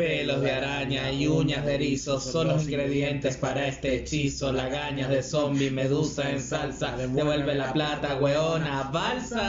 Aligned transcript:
Pelos 0.00 0.40
de 0.40 0.50
araña 0.50 1.12
y 1.12 1.26
uñas 1.26 1.66
de 1.66 1.74
erizo 1.74 2.18
son 2.18 2.48
los 2.48 2.64
ingredientes 2.64 3.36
para 3.36 3.66
este 3.66 3.96
hechizo. 3.96 4.50
Lagañas 4.50 5.10
de 5.10 5.22
zombie, 5.22 5.70
medusa 5.70 6.30
en 6.30 6.40
salsa. 6.40 6.96
Devuelve 6.96 7.54
la 7.54 7.70
plata, 7.74 8.16
weona, 8.16 8.84
balsa. 8.84 9.44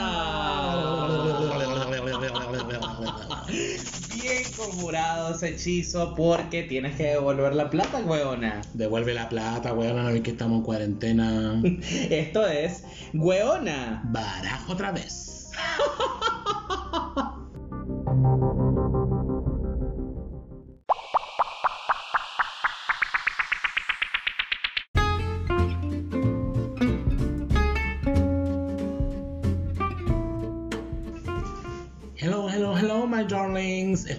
Bien 4.14 4.42
conjurado 4.54 5.34
ese 5.34 5.54
hechizo 5.54 6.14
porque 6.14 6.64
tienes 6.64 6.96
que 6.96 7.04
devolver 7.04 7.54
la 7.54 7.70
plata, 7.70 8.00
weona. 8.00 8.60
Devuelve 8.74 9.14
la 9.14 9.30
plata, 9.30 9.72
weona, 9.72 10.02
no 10.02 10.12
vi 10.12 10.20
que 10.20 10.32
estamos 10.32 10.58
en 10.58 10.64
cuarentena. 10.64 11.62
Esto 12.10 12.46
es 12.46 12.84
weona. 13.14 14.02
Barajo 14.04 14.74
otra 14.74 14.92
vez. 14.92 15.50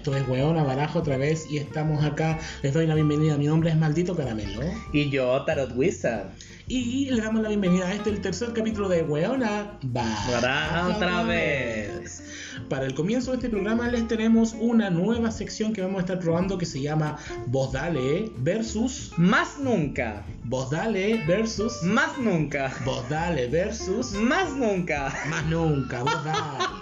Esto 0.04 0.18
es 0.18 0.28
Weona 0.28 0.66
Barajo 0.66 1.00
otra 1.00 1.16
vez 1.16 1.50
y 1.50 1.60
estamos 1.60 2.04
acá. 2.04 2.38
Les 2.62 2.74
doy 2.74 2.86
la 2.88 2.94
bienvenida. 2.94 3.38
Mi 3.38 3.46
nombre 3.46 3.70
es 3.70 3.78
Maldito 3.78 4.18
Caramelo. 4.18 4.60
Y 4.92 5.10
yo, 5.10 5.42
Tarot 5.46 5.72
Wizard. 5.78 6.26
Y 6.68 7.10
le 7.10 7.22
damos 7.22 7.42
la 7.42 7.48
bienvenida 7.48 7.88
a 7.88 7.94
este, 7.94 8.10
el 8.10 8.20
tercer 8.20 8.52
capítulo 8.52 8.90
de 8.90 9.04
Weona 9.04 9.80
Barajo 9.82 10.92
otra 10.92 11.24
vez. 11.24 12.22
Para 12.70 12.86
el 12.86 12.96
comienzo 12.96 13.32
de 13.32 13.38
este 13.38 13.50
programa 13.50 13.88
les 13.88 14.06
tenemos 14.10 14.54
una 14.60 14.90
nueva 14.90 15.32
sección 15.32 15.72
que 15.72 15.82
vamos 15.82 16.00
a 16.00 16.02
estar 16.02 16.20
probando 16.20 16.58
que 16.58 16.66
se 16.66 16.82
llama 16.82 17.18
Voz 17.48 17.72
Dale 17.72 18.30
versus 18.40 19.14
Más 19.16 19.58
nunca. 19.58 20.26
Voz 20.44 20.70
Dale 20.70 21.24
versus 21.26 21.82
Más 21.82 22.18
nunca. 22.18 22.74
Voz 22.84 23.08
Dale 23.08 23.48
versus 23.48 24.12
Más 24.12 24.52
nunca. 24.52 25.14
Más 25.30 25.46
Nunca, 25.46 26.04
Voz 26.04 26.26
Dale. 26.26 26.73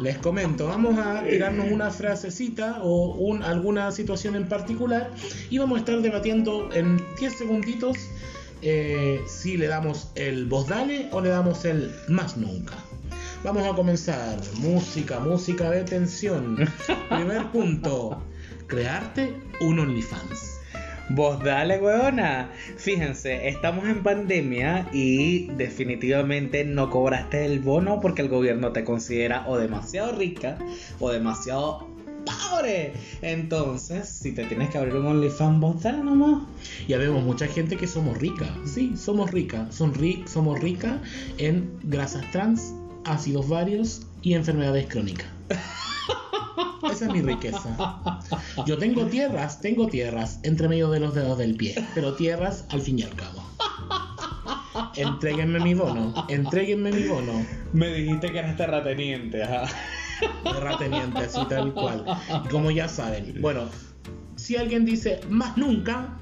Les 0.00 0.18
comento, 0.18 0.66
vamos 0.66 0.98
a 0.98 1.22
tirarnos 1.24 1.70
una 1.72 1.90
frasecita 1.90 2.80
o 2.82 3.14
un- 3.14 3.42
alguna 3.42 3.90
situación 3.92 4.36
en 4.36 4.46
particular 4.46 5.10
y 5.48 5.56
vamos 5.58 5.76
a 5.76 5.80
estar 5.80 6.00
debatiendo 6.02 6.68
en 6.74 7.02
10 7.18 7.32
segunditos 7.36 7.96
eh, 8.62 9.20
si 9.26 9.56
le 9.56 9.66
damos 9.68 10.10
el 10.14 10.46
voz 10.46 10.68
dale 10.68 11.08
o 11.12 11.20
le 11.20 11.30
damos 11.30 11.64
el 11.64 11.90
más 12.08 12.36
nunca. 12.36 12.74
Vamos 13.44 13.66
a 13.66 13.74
comenzar. 13.76 14.38
Música, 14.58 15.20
música 15.20 15.70
de 15.70 15.84
tensión. 15.84 16.56
Primer 17.10 17.46
punto. 17.52 18.22
Crearte 18.66 19.34
un 19.60 19.78
OnlyFans. 19.78 20.55
Vos 21.08 21.38
dale, 21.42 21.78
weona. 21.78 22.50
Fíjense, 22.76 23.48
estamos 23.48 23.84
en 23.88 24.02
pandemia 24.02 24.88
y 24.92 25.46
definitivamente 25.52 26.64
no 26.64 26.90
cobraste 26.90 27.44
el 27.46 27.60
bono 27.60 28.00
porque 28.00 28.22
el 28.22 28.28
gobierno 28.28 28.72
te 28.72 28.82
considera 28.84 29.44
o 29.46 29.56
demasiado 29.56 30.12
rica 30.16 30.58
o 30.98 31.10
demasiado 31.12 31.86
pobre. 32.50 32.92
Entonces, 33.22 34.08
si 34.08 34.32
te 34.32 34.44
tienes 34.46 34.70
que 34.70 34.78
abrir 34.78 34.96
un 34.96 35.06
OnlyFans, 35.06 35.60
vos 35.60 35.80
dale 35.80 35.98
nomás. 36.02 36.42
Ya 36.88 36.98
vemos 36.98 37.22
mucha 37.22 37.46
gente 37.46 37.76
que 37.76 37.86
somos 37.86 38.18
ricas. 38.18 38.48
Sí, 38.64 38.94
somos 38.96 39.30
ricas. 39.30 39.72
Son 39.74 39.94
ri- 39.94 40.26
somos 40.26 40.60
ricas 40.60 40.96
en 41.38 41.70
grasas 41.84 42.28
trans, 42.32 42.74
ácidos 43.04 43.48
varios 43.48 44.02
y 44.22 44.34
enfermedades 44.34 44.86
crónicas. 44.88 45.28
Esa 46.90 47.06
es 47.06 47.12
mi 47.12 47.22
riqueza. 47.22 47.76
Yo 48.66 48.78
tengo 48.78 49.06
tierras, 49.06 49.60
tengo 49.60 49.86
tierras 49.86 50.40
entre 50.42 50.68
medio 50.68 50.90
de 50.90 51.00
los 51.00 51.14
dedos 51.14 51.38
del 51.38 51.56
pie, 51.56 51.74
pero 51.94 52.14
tierras 52.14 52.64
al 52.70 52.80
fin 52.80 52.98
y 52.98 53.02
al 53.02 53.14
cabo. 53.14 53.42
Entréguenme 54.96 55.60
mi 55.60 55.74
bono, 55.74 56.26
entréguenme 56.28 56.92
mi 56.92 57.04
bono. 57.04 57.44
Me 57.72 57.92
dijiste 57.92 58.30
que 58.32 58.38
eras 58.38 58.56
terrateniente, 58.56 59.42
ajá. 59.42 59.66
terrateniente, 60.44 61.18
así 61.20 61.40
tal 61.48 61.72
cual. 61.72 62.04
Y 62.44 62.48
como 62.48 62.70
ya 62.70 62.88
saben, 62.88 63.40
bueno, 63.40 63.68
si 64.36 64.56
alguien 64.56 64.84
dice 64.84 65.20
más 65.28 65.56
nunca, 65.56 66.18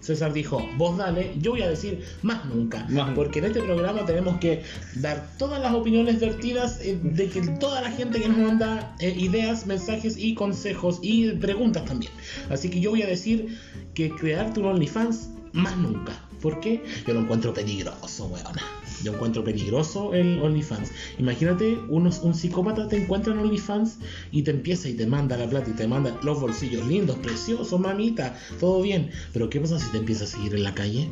César 0.00 0.32
dijo, 0.32 0.66
vos 0.76 0.96
dale, 0.96 1.32
yo 1.40 1.52
voy 1.52 1.62
a 1.62 1.68
decir 1.68 2.04
más 2.22 2.44
nunca. 2.46 2.86
Más 2.88 3.14
porque 3.14 3.40
en 3.40 3.46
este 3.46 3.60
programa 3.62 4.04
tenemos 4.06 4.38
que 4.38 4.62
dar 4.96 5.28
todas 5.38 5.60
las 5.60 5.74
opiniones 5.74 6.20
vertidas 6.20 6.80
eh, 6.80 6.98
de 7.02 7.28
que 7.28 7.40
toda 7.60 7.80
la 7.80 7.90
gente 7.90 8.20
que 8.20 8.28
nos 8.28 8.38
manda 8.38 8.94
eh, 9.00 9.14
ideas, 9.16 9.66
mensajes 9.66 10.16
y 10.16 10.34
consejos 10.34 10.98
y 11.02 11.32
preguntas 11.32 11.84
también. 11.84 12.12
Así 12.50 12.70
que 12.70 12.80
yo 12.80 12.90
voy 12.90 13.02
a 13.02 13.06
decir 13.06 13.58
que 13.94 14.10
crearte 14.10 14.60
un 14.60 14.66
OnlyFans 14.66 15.30
más 15.52 15.76
nunca. 15.76 16.27
¿Por 16.40 16.60
qué? 16.60 16.82
Yo 17.06 17.14
lo 17.14 17.20
encuentro 17.20 17.52
peligroso, 17.52 18.26
weona. 18.26 18.62
Yo 19.02 19.12
encuentro 19.12 19.44
peligroso 19.44 20.14
el 20.14 20.40
OnlyFans. 20.40 20.90
Imagínate, 21.18 21.78
unos, 21.88 22.20
un 22.20 22.34
psicópata 22.34 22.88
te 22.88 22.96
encuentra 22.96 23.32
en 23.32 23.40
OnlyFans 23.40 23.98
y 24.32 24.42
te 24.42 24.50
empieza 24.50 24.88
y 24.88 24.94
te 24.94 25.06
manda 25.06 25.36
la 25.36 25.48
plata 25.48 25.70
y 25.70 25.74
te 25.74 25.86
manda 25.86 26.18
los 26.22 26.40
bolsillos 26.40 26.86
lindos, 26.86 27.16
preciosos, 27.18 27.78
mamita, 27.78 28.36
todo 28.58 28.82
bien. 28.82 29.10
Pero 29.32 29.50
¿qué 29.50 29.60
pasa 29.60 29.78
si 29.78 29.90
te 29.90 29.98
empieza 29.98 30.24
a 30.24 30.26
seguir 30.26 30.54
en 30.54 30.64
la 30.64 30.74
calle? 30.74 31.08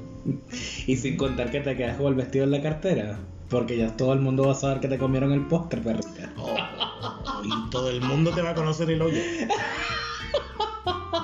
Y 0.87 0.97
sin 0.97 1.17
contar 1.17 1.51
que 1.51 1.61
te 1.61 1.77
quedas 1.77 1.97
con 1.97 2.07
el 2.07 2.15
vestido 2.15 2.45
en 2.45 2.51
la 2.51 2.63
cartera. 2.63 3.19
Porque 3.49 3.77
ya 3.77 3.97
todo 3.97 4.13
el 4.13 4.21
mundo 4.21 4.47
va 4.47 4.53
a 4.53 4.57
saber 4.57 4.81
que 4.81 4.89
te 4.89 4.99
comieron 4.99 5.33
el 5.33 5.47
postre, 5.47 5.81
perrita. 5.81 6.33
Oh, 6.37 6.57
y 7.45 7.71
todo 7.71 7.91
el 7.91 8.01
mundo 8.01 8.33
te 8.33 8.43
va 8.43 8.51
a 8.51 8.55
conocer 8.55 8.91
el 8.91 9.01
hoyo. 9.01 9.21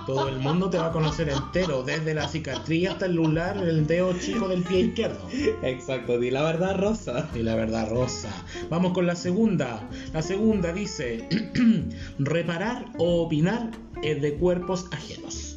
Todo 0.07 0.29
el 0.29 0.39
mundo 0.39 0.71
te 0.71 0.79
va 0.79 0.87
a 0.87 0.93
conocer 0.93 1.29
entero, 1.29 1.83
desde 1.83 2.15
la 2.15 2.29
cicatriz 2.29 2.89
hasta 2.89 3.07
el 3.07 3.15
lunar, 3.15 3.57
el 3.57 3.87
dedo 3.87 4.13
chico 4.19 4.49
del 4.49 4.63
pie 4.63 4.81
izquierdo. 4.81 5.29
Exacto, 5.63 6.19
di 6.19 6.31
la 6.31 6.43
verdad, 6.43 6.77
Rosa. 6.79 7.29
Y 7.35 7.43
la 7.43 7.55
verdad, 7.55 7.89
Rosa. 7.91 8.31
Vamos 8.69 8.93
con 8.93 9.07
la 9.07 9.17
segunda. 9.17 9.89
La 10.13 10.23
segunda 10.23 10.73
dice: 10.73 11.29
reparar 12.19 12.87
o 12.99 13.23
opinar 13.23 13.71
eh, 14.03 14.15
de 14.15 14.35
cuerpos 14.35 14.87
ajenos. 14.93 15.52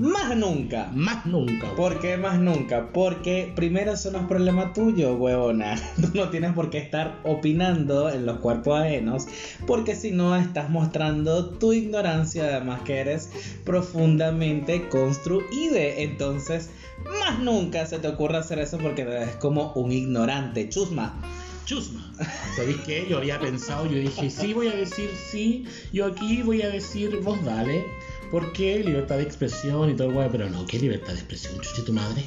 Más 0.00 0.34
nunca. 0.34 0.90
Más 0.94 1.26
nunca. 1.26 1.74
¿Por 1.74 2.00
qué 2.00 2.16
más 2.16 2.38
nunca? 2.38 2.90
Porque 2.90 3.52
primero 3.54 3.92
eso 3.92 4.10
no 4.10 4.20
es 4.20 4.24
problema 4.24 4.72
tuyo, 4.72 5.14
huevona. 5.14 5.76
Tú 6.00 6.08
no 6.14 6.30
tienes 6.30 6.54
por 6.54 6.70
qué 6.70 6.78
estar 6.78 7.20
opinando 7.22 8.08
en 8.08 8.24
los 8.24 8.38
cuerpos 8.38 8.80
ajenos, 8.80 9.26
porque 9.66 9.94
si 9.94 10.10
no 10.10 10.34
estás 10.36 10.70
mostrando 10.70 11.50
tu 11.50 11.74
ignorancia, 11.74 12.44
además 12.44 12.80
que 12.80 12.96
eres 12.96 13.28
profundamente 13.66 14.88
construide. 14.88 16.02
Entonces, 16.02 16.70
más 17.20 17.38
nunca 17.40 17.84
se 17.84 17.98
te 17.98 18.08
ocurra 18.08 18.38
hacer 18.38 18.58
eso 18.58 18.78
porque 18.78 19.02
eres 19.02 19.36
como 19.36 19.74
un 19.74 19.92
ignorante, 19.92 20.66
chusma. 20.70 21.20
Chusma. 21.66 22.10
¿Sabéis 22.56 22.78
qué? 22.86 23.06
Yo 23.06 23.18
había 23.18 23.38
pensado, 23.38 23.84
yo 23.84 23.98
dije, 23.98 24.30
sí, 24.30 24.54
voy 24.54 24.68
a 24.68 24.74
decir 24.74 25.10
sí. 25.30 25.66
Yo 25.92 26.06
aquí 26.06 26.40
voy 26.40 26.62
a 26.62 26.70
decir 26.70 27.20
vos 27.22 27.44
dale. 27.44 27.84
Porque 28.30 28.82
libertad 28.84 29.16
de 29.16 29.24
expresión 29.24 29.90
y 29.90 29.94
todo 29.94 30.08
el 30.08 30.14
guay, 30.14 30.28
pero 30.30 30.48
no, 30.48 30.64
¿qué 30.66 30.78
libertad 30.78 31.12
de 31.12 31.18
expresión, 31.18 31.60
chuchi 31.60 31.82
tu 31.82 31.92
madre? 31.92 32.24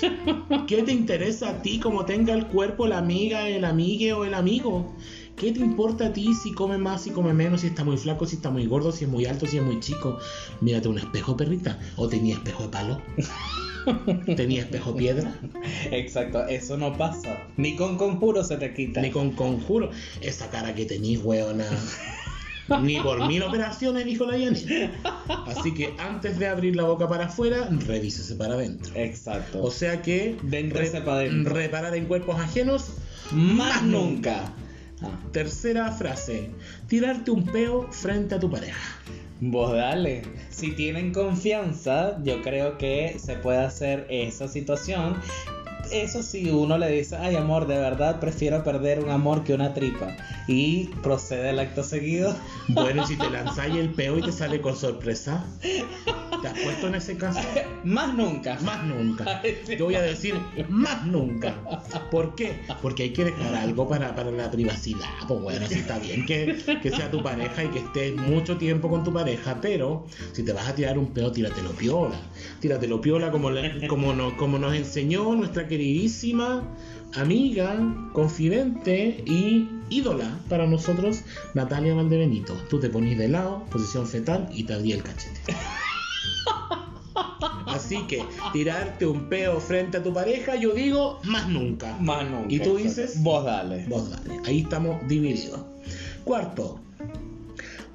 ¿Qué 0.66 0.82
te 0.82 0.92
interesa 0.92 1.50
a 1.50 1.62
ti 1.62 1.78
como 1.78 2.06
tenga 2.06 2.32
el 2.32 2.46
cuerpo 2.46 2.86
la 2.86 2.98
amiga, 2.98 3.48
el 3.48 3.64
amigue 3.64 4.14
o 4.14 4.24
el 4.24 4.32
amigo? 4.32 4.94
¿Qué 5.36 5.52
te 5.52 5.60
importa 5.60 6.06
a 6.06 6.12
ti 6.12 6.32
si 6.34 6.52
come 6.52 6.78
más, 6.78 7.02
si 7.02 7.10
come 7.10 7.34
menos, 7.34 7.62
si 7.62 7.68
está 7.68 7.84
muy 7.84 7.96
flaco, 7.96 8.26
si 8.26 8.36
está 8.36 8.50
muy 8.50 8.66
gordo, 8.66 8.92
si 8.92 9.04
es 9.04 9.10
muy 9.10 9.26
alto, 9.26 9.46
si 9.46 9.58
es 9.58 9.62
muy 9.62 9.80
chico? 9.80 10.18
Mírate 10.60 10.88
un 10.88 10.98
espejo, 10.98 11.36
perrita. 11.36 11.78
¿O 11.96 12.08
tenía 12.08 12.34
espejo 12.34 12.64
de 12.64 12.68
palo? 12.68 13.02
¿Tenía 14.36 14.62
espejo 14.62 14.94
piedra? 14.94 15.34
Exacto, 15.90 16.46
eso 16.46 16.76
no 16.76 16.96
pasa. 16.96 17.46
Ni 17.56 17.76
con 17.76 17.96
conjuro 17.96 18.44
se 18.44 18.56
te 18.56 18.74
quita. 18.74 19.00
Ni 19.00 19.10
con 19.10 19.30
conjuro. 19.32 19.90
Esa 20.20 20.50
cara 20.50 20.74
que 20.74 20.84
tenís, 20.84 21.20
weona. 21.22 21.64
Ni 22.82 23.00
por 23.00 23.26
mil 23.26 23.42
operaciones, 23.42 24.04
dijo 24.04 24.26
la 24.26 24.36
Yanni. 24.36 24.64
Así 25.46 25.74
que 25.74 25.94
antes 25.98 26.38
de 26.38 26.46
abrir 26.46 26.76
la 26.76 26.84
boca 26.84 27.08
para 27.08 27.26
afuera, 27.26 27.68
revísese 27.86 28.36
para 28.36 28.54
adentro. 28.54 28.92
Exacto. 28.94 29.62
O 29.62 29.70
sea 29.70 30.02
que 30.02 30.36
Déntrese 30.42 31.00
pa' 31.00 31.18
dentro. 31.18 31.54
reparar 31.54 31.94
en 31.96 32.06
cuerpos 32.06 32.38
ajenos, 32.38 32.92
más 33.32 33.82
nunca. 33.82 34.52
Tercera 35.32 35.90
frase, 35.92 36.50
tirarte 36.86 37.30
un 37.30 37.46
peo 37.46 37.90
frente 37.90 38.34
a 38.34 38.40
tu 38.40 38.50
pareja. 38.50 38.98
Vos 39.40 39.72
dale. 39.72 40.22
Si 40.50 40.72
tienen 40.72 41.14
confianza, 41.14 42.22
yo 42.22 42.42
creo 42.42 42.76
que 42.76 43.16
se 43.18 43.36
puede 43.36 43.58
hacer 43.58 44.06
esa 44.10 44.46
situación. 44.48 45.16
Eso 45.92 46.22
sí, 46.22 46.48
uno 46.50 46.78
le 46.78 46.88
dice, 46.88 47.16
ay 47.16 47.36
amor, 47.36 47.66
de 47.66 47.78
verdad 47.78 48.20
prefiero 48.20 48.62
perder 48.62 49.00
un 49.00 49.10
amor 49.10 49.44
que 49.44 49.54
una 49.54 49.74
tripa. 49.74 50.16
Y 50.46 50.86
procede 51.02 51.50
el 51.50 51.58
acto 51.58 51.82
seguido. 51.82 52.34
Bueno, 52.68 53.02
y 53.02 53.06
si 53.06 53.16
te 53.16 53.28
lanzáis 53.28 53.74
el 53.76 53.92
peo 53.92 54.18
y 54.18 54.22
te 54.22 54.32
sale 54.32 54.60
con 54.60 54.76
sorpresa, 54.76 55.44
¿Te 56.40 56.48
has 56.48 56.58
puesto 56.58 56.86
en 56.88 56.94
ese 56.94 57.16
caso? 57.16 57.40
Más 57.84 58.14
nunca. 58.14 58.58
Más 58.62 58.84
nunca. 58.84 59.42
Yo 59.78 59.86
voy 59.86 59.94
a 59.94 60.02
decir 60.02 60.34
más 60.68 61.04
nunca. 61.06 61.54
¿Por 62.10 62.34
qué? 62.34 62.60
Porque 62.82 63.04
hay 63.04 63.10
que 63.12 63.24
dejar 63.24 63.54
algo 63.54 63.88
para, 63.88 64.14
para 64.14 64.30
la 64.30 64.50
privacidad. 64.50 65.08
Pues 65.26 65.40
bueno, 65.40 65.66
si 65.66 65.74
está 65.74 65.98
bien 65.98 66.26
que, 66.26 66.56
que 66.82 66.90
sea 66.90 67.10
tu 67.10 67.22
pareja 67.22 67.64
y 67.64 67.68
que 67.68 67.78
estés 67.80 68.14
mucho 68.16 68.56
tiempo 68.58 68.88
con 68.90 69.02
tu 69.04 69.12
pareja, 69.12 69.58
pero 69.60 70.06
si 70.32 70.42
te 70.42 70.52
vas 70.52 70.68
a 70.68 70.74
tirar 70.74 70.98
un 70.98 71.12
pedo, 71.12 71.32
tíratelo 71.32 71.70
piola. 71.72 72.20
Tíratelo 72.60 73.00
piola 73.00 73.30
como, 73.30 73.50
le- 73.50 73.86
como, 73.88 74.12
no- 74.12 74.36
como 74.36 74.58
nos 74.58 74.74
enseñó 74.74 75.34
nuestra 75.34 75.66
queridísima 75.68 76.62
amiga, 77.14 77.76
confidente 78.12 79.22
y 79.26 79.68
ídola 79.90 80.38
para 80.48 80.66
nosotros, 80.66 81.22
Natalia 81.54 81.94
Valdebenito. 81.94 82.54
Tú 82.68 82.78
te 82.78 82.88
pones 82.90 83.18
de 83.18 83.28
lado, 83.28 83.64
posición 83.70 84.06
fetal 84.06 84.48
y 84.52 84.64
te 84.64 84.74
abrí 84.74 84.92
el 84.92 85.02
cachete. 85.02 85.40
Así 87.66 88.02
que 88.06 88.24
tirarte 88.52 89.06
un 89.06 89.28
peo 89.28 89.60
frente 89.60 89.98
a 89.98 90.02
tu 90.02 90.12
pareja, 90.12 90.56
yo 90.56 90.72
digo 90.72 91.18
más 91.24 91.48
nunca. 91.48 91.96
Más 91.98 92.28
nunca. 92.28 92.46
¿Y 92.48 92.60
tú 92.60 92.76
dices? 92.76 93.22
Vos 93.22 93.44
dale. 93.44 93.86
Vos 93.88 94.10
dale, 94.10 94.40
ahí 94.46 94.60
estamos 94.60 95.06
divididos. 95.08 95.60
Cuarto, 96.24 96.80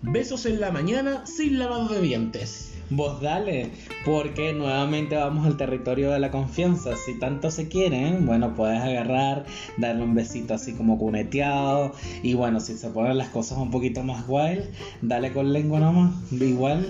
besos 0.01 0.45
en 0.45 0.60
la 0.60 0.72
mañana 0.72 1.25
sin 1.25 1.60
lavado 1.60 1.88
de 1.89 2.01
dientes. 2.01 2.72
Vos 2.92 3.19
dale, 3.19 3.72
porque 4.06 4.54
nuevamente 4.54 5.16
vamos 5.16 5.48
al 5.48 5.57
territorio 5.57 6.12
de 6.12 6.19
la 6.19 6.30
confianza. 6.30 6.95
Si 6.95 7.18
tanto 7.19 7.50
se 7.50 7.68
quieren, 7.68 8.27
bueno, 8.27 8.54
puedes 8.54 8.80
agarrar, 8.80 9.45
darle 9.77 10.04
un 10.04 10.13
besito 10.13 10.54
así 10.54 10.74
como 10.74 11.00
cuneteado. 11.00 11.94
Y 12.22 12.36
bueno, 12.36 12.60
si 12.60 12.77
se 12.77 12.89
ponen 12.89 13.18
las 13.18 13.30
cosas 13.30 13.57
un 13.57 13.72
poquito 13.72 14.04
más 14.04 14.25
wild, 14.27 14.69
dale 15.01 15.33
con 15.33 15.51
lengua 15.51 15.80
nomás. 15.80 16.13
Igual, 16.31 16.88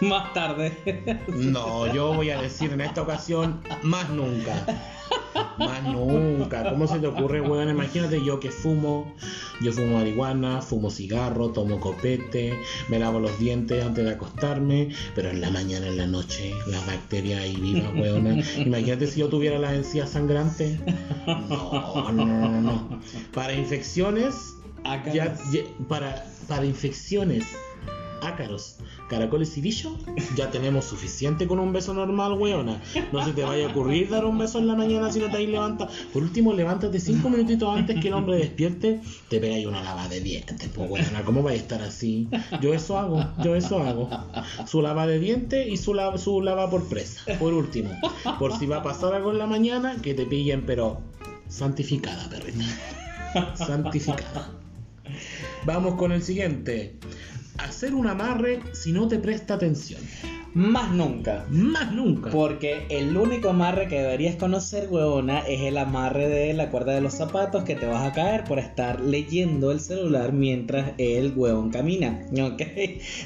más 0.08 0.32
tarde. 0.32 0.76
No, 1.28 1.92
yo 1.92 2.12
voy 2.14 2.30
a 2.30 2.40
decir 2.40 2.72
en 2.72 2.80
esta 2.80 3.02
ocasión, 3.02 3.60
más 3.82 4.08
nunca. 4.10 4.64
Más 5.58 5.82
nunca. 5.84 6.70
¿Cómo 6.70 6.86
se 6.86 6.98
te 7.00 7.06
ocurre, 7.06 7.40
weón? 7.40 7.68
Imagínate 7.68 8.24
yo 8.24 8.38
que 8.40 8.50
fumo, 8.50 9.14
yo 9.60 9.72
fumo 9.72 9.98
marihuana, 9.98 10.62
fumo 10.62 10.90
cigarro, 10.90 11.50
tomo 11.50 11.80
copete, 11.80 12.58
me 12.88 12.98
lavo 12.98 13.18
los 13.20 13.38
dientes 13.38 13.84
antes 13.84 14.04
de 14.04 14.10
acostarme, 14.12 14.88
pero 15.14 15.30
en 15.30 15.40
la 15.40 15.50
mañana, 15.50 15.86
en 15.88 15.96
la 15.96 16.06
noche, 16.06 16.54
las 16.66 16.86
bacterias 16.86 17.42
ahí 17.42 17.56
vivas, 17.56 17.92
weón. 17.94 18.42
Imagínate 18.58 19.06
si 19.06 19.20
yo 19.20 19.28
tuviera 19.28 19.58
las 19.58 19.74
encías 19.74 20.10
sangrantes. 20.10 20.78
No, 21.26 22.10
no, 22.12 22.24
no, 22.24 22.60
no. 22.60 23.00
Para 23.34 23.52
infecciones, 23.52 24.34
Acá 24.84 25.12
ya, 25.12 25.36
ya- 25.52 25.62
para, 25.88 26.24
para 26.46 26.64
infecciones, 26.64 27.44
ácaros, 28.22 28.76
caracoles 29.08 29.56
y 29.56 29.60
bichos, 29.60 29.92
ya 30.36 30.50
tenemos 30.50 30.84
suficiente 30.84 31.46
con 31.46 31.58
un 31.58 31.72
beso 31.72 31.94
normal, 31.94 32.34
weona. 32.34 32.80
No 33.12 33.24
se 33.24 33.32
te 33.32 33.42
vaya 33.42 33.66
a 33.66 33.70
ocurrir 33.70 34.08
dar 34.08 34.24
un 34.24 34.38
beso 34.38 34.58
en 34.58 34.66
la 34.66 34.74
mañana 34.74 35.10
si 35.10 35.18
no 35.18 35.30
te 35.30 35.38
has 35.38 35.48
levantado. 35.48 35.90
Por 36.12 36.22
último, 36.22 36.52
levántate 36.52 37.00
cinco 37.00 37.28
minutitos 37.28 37.76
antes 37.76 38.00
que 38.00 38.08
el 38.08 38.14
hombre 38.14 38.36
despierte, 38.36 39.00
te 39.28 39.40
pegáis 39.40 39.66
una 39.66 39.82
lava 39.82 40.08
de 40.08 40.20
dientes, 40.20 40.68
pues 40.74 40.90
weona. 40.90 41.22
¿Cómo 41.22 41.42
vais 41.42 41.58
a 41.58 41.62
estar 41.62 41.82
así? 41.82 42.28
Yo 42.60 42.74
eso 42.74 42.98
hago, 42.98 43.24
yo 43.42 43.54
eso 43.56 43.82
hago. 43.82 44.08
Su 44.66 44.82
lava 44.82 45.06
de 45.06 45.18
dientes 45.18 45.66
y 45.66 45.76
su 45.76 45.94
lava, 45.94 46.18
su 46.18 46.40
lava 46.40 46.70
por 46.70 46.88
presa. 46.88 47.22
Por 47.38 47.52
último, 47.52 47.90
por 48.38 48.56
si 48.58 48.66
va 48.66 48.78
a 48.78 48.82
pasar 48.82 49.14
algo 49.14 49.32
en 49.32 49.38
la 49.38 49.46
mañana, 49.46 49.96
que 50.02 50.14
te 50.14 50.26
pillen, 50.26 50.64
pero 50.66 51.00
santificada, 51.48 52.28
perrita. 52.28 52.64
Santificada. 53.54 54.52
Vamos 55.64 55.94
con 55.94 56.12
el 56.12 56.22
siguiente. 56.22 56.96
Hacer 57.58 57.94
un 57.94 58.06
amarre 58.06 58.60
si 58.72 58.92
no 58.92 59.08
te 59.08 59.18
presta 59.18 59.54
atención. 59.54 60.00
Más 60.58 60.90
nunca. 60.90 61.46
Más 61.50 61.92
nunca. 61.92 62.30
Porque 62.30 62.84
el 62.88 63.16
único 63.16 63.50
amarre 63.50 63.86
que 63.86 64.00
deberías 64.00 64.34
conocer, 64.34 64.88
huevona, 64.90 65.38
es 65.38 65.60
el 65.60 65.78
amarre 65.78 66.28
de 66.28 66.52
la 66.52 66.68
cuerda 66.68 66.94
de 66.94 67.00
los 67.00 67.14
zapatos 67.14 67.62
que 67.62 67.76
te 67.76 67.86
vas 67.86 68.04
a 68.04 68.12
caer 68.12 68.42
por 68.42 68.58
estar 68.58 68.98
leyendo 69.00 69.70
el 69.70 69.78
celular 69.78 70.32
mientras 70.32 70.94
el 70.98 71.32
huevón 71.36 71.70
camina. 71.70 72.26
¿Ok? 72.42 72.60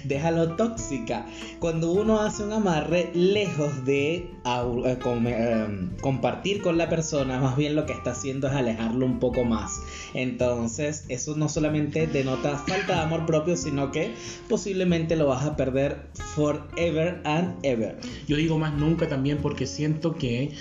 Déjalo 0.05 0.57
tóxica. 0.57 1.25
Cuando 1.59 1.91
uno 1.93 2.21
hace 2.21 2.43
un 2.45 2.53
amarre, 2.53 3.11
lejos 3.15 3.87
de 3.87 4.15
eh, 4.45 4.99
com- 5.03 5.27
eh, 5.27 5.89
compartir 6.03 6.61
con 6.61 6.77
la 6.77 6.91
persona, 6.91 7.41
más 7.41 7.57
bien 7.57 7.75
lo 7.75 7.87
que 7.87 7.95
está 7.95 8.11
haciendo 8.11 8.47
es 8.49 8.53
alejarlo 8.53 9.07
un 9.07 9.19
poco 9.21 9.43
más. 9.45 9.81
Entonces, 10.13 11.07
eso 11.09 11.35
no 11.35 11.49
solamente 11.49 12.07
denota 12.07 12.59
falta 12.59 12.97
de 12.97 13.01
amor 13.01 13.25
propio, 13.25 13.57
sino 13.57 13.91
que 13.91 14.13
posiblemente 14.51 15.17
lo 15.17 15.29
vas 15.29 15.47
a 15.47 15.57
perder 15.57 16.09
forever 16.35 17.22
and 17.25 17.55
ever. 17.65 17.99
Yo 18.29 18.37
digo 18.37 18.59
más 18.59 18.75
nunca 18.75 19.09
también 19.09 19.39
porque 19.39 19.67
siento 19.67 20.15
que 20.17 20.53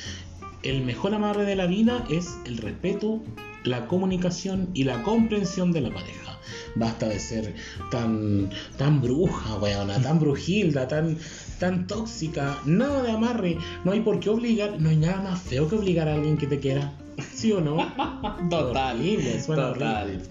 el 0.64 0.84
mejor 0.84 1.14
amarre 1.14 1.44
de 1.46 1.56
la 1.56 1.66
vida 1.66 2.06
es 2.10 2.38
el 2.46 2.58
respeto, 2.58 3.22
la 3.64 3.88
comunicación 3.88 4.70
y 4.74 4.84
la 4.84 5.04
comprensión 5.04 5.72
de 5.72 5.82
la 5.82 5.94
pareja. 5.94 6.38
Basta 6.76 7.08
de 7.08 7.20
ser 7.20 7.54
tan, 7.92 8.50
tan 8.78 9.02
bruja, 9.02 9.56
weona, 9.58 10.02
tan 10.02 10.20
brujilda, 10.20 10.88
tan, 10.88 11.18
tan 11.60 11.88
tóxica. 11.88 12.58
Nada 12.66 13.04
de 13.04 13.12
amarre. 13.12 13.58
No 13.84 13.92
hay 13.92 14.02
por 14.02 14.20
qué 14.20 14.30
obligar. 14.30 14.80
No 14.80 14.90
hay 14.90 14.98
nada 14.98 15.22
más 15.22 15.42
feo 15.42 15.68
que 15.68 15.76
obligar 15.76 16.08
a 16.08 16.16
alguien 16.16 16.38
que 16.38 16.48
te 16.48 16.60
quiera. 16.60 16.94
¿Sí 17.34 17.52
o 17.52 17.62
no? 17.62 17.78
Total, 18.50 18.98
Horrible, 18.98 19.42
suena 19.42 19.74
total. 19.74 20.04
horrible. 20.08 20.26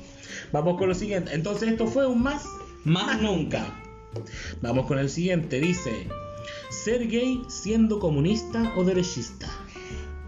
Vamos 0.53 0.79
con 0.79 0.88
lo 0.88 0.94
siguiente. 0.94 1.35
Entonces 1.35 1.71
esto 1.71 1.87
fue 1.87 2.06
un 2.06 2.23
más. 2.23 2.44
Más 2.85 3.21
nunca. 3.23 3.67
Vamos 4.61 4.87
con 4.87 4.99
el 4.99 5.09
siguiente. 5.09 5.61
Dice, 5.61 6.07
ser 6.69 7.09
gay 7.09 7.43
siendo 7.49 7.99
comunista 7.99 8.73
o 8.77 8.85
derechista. 8.85 9.49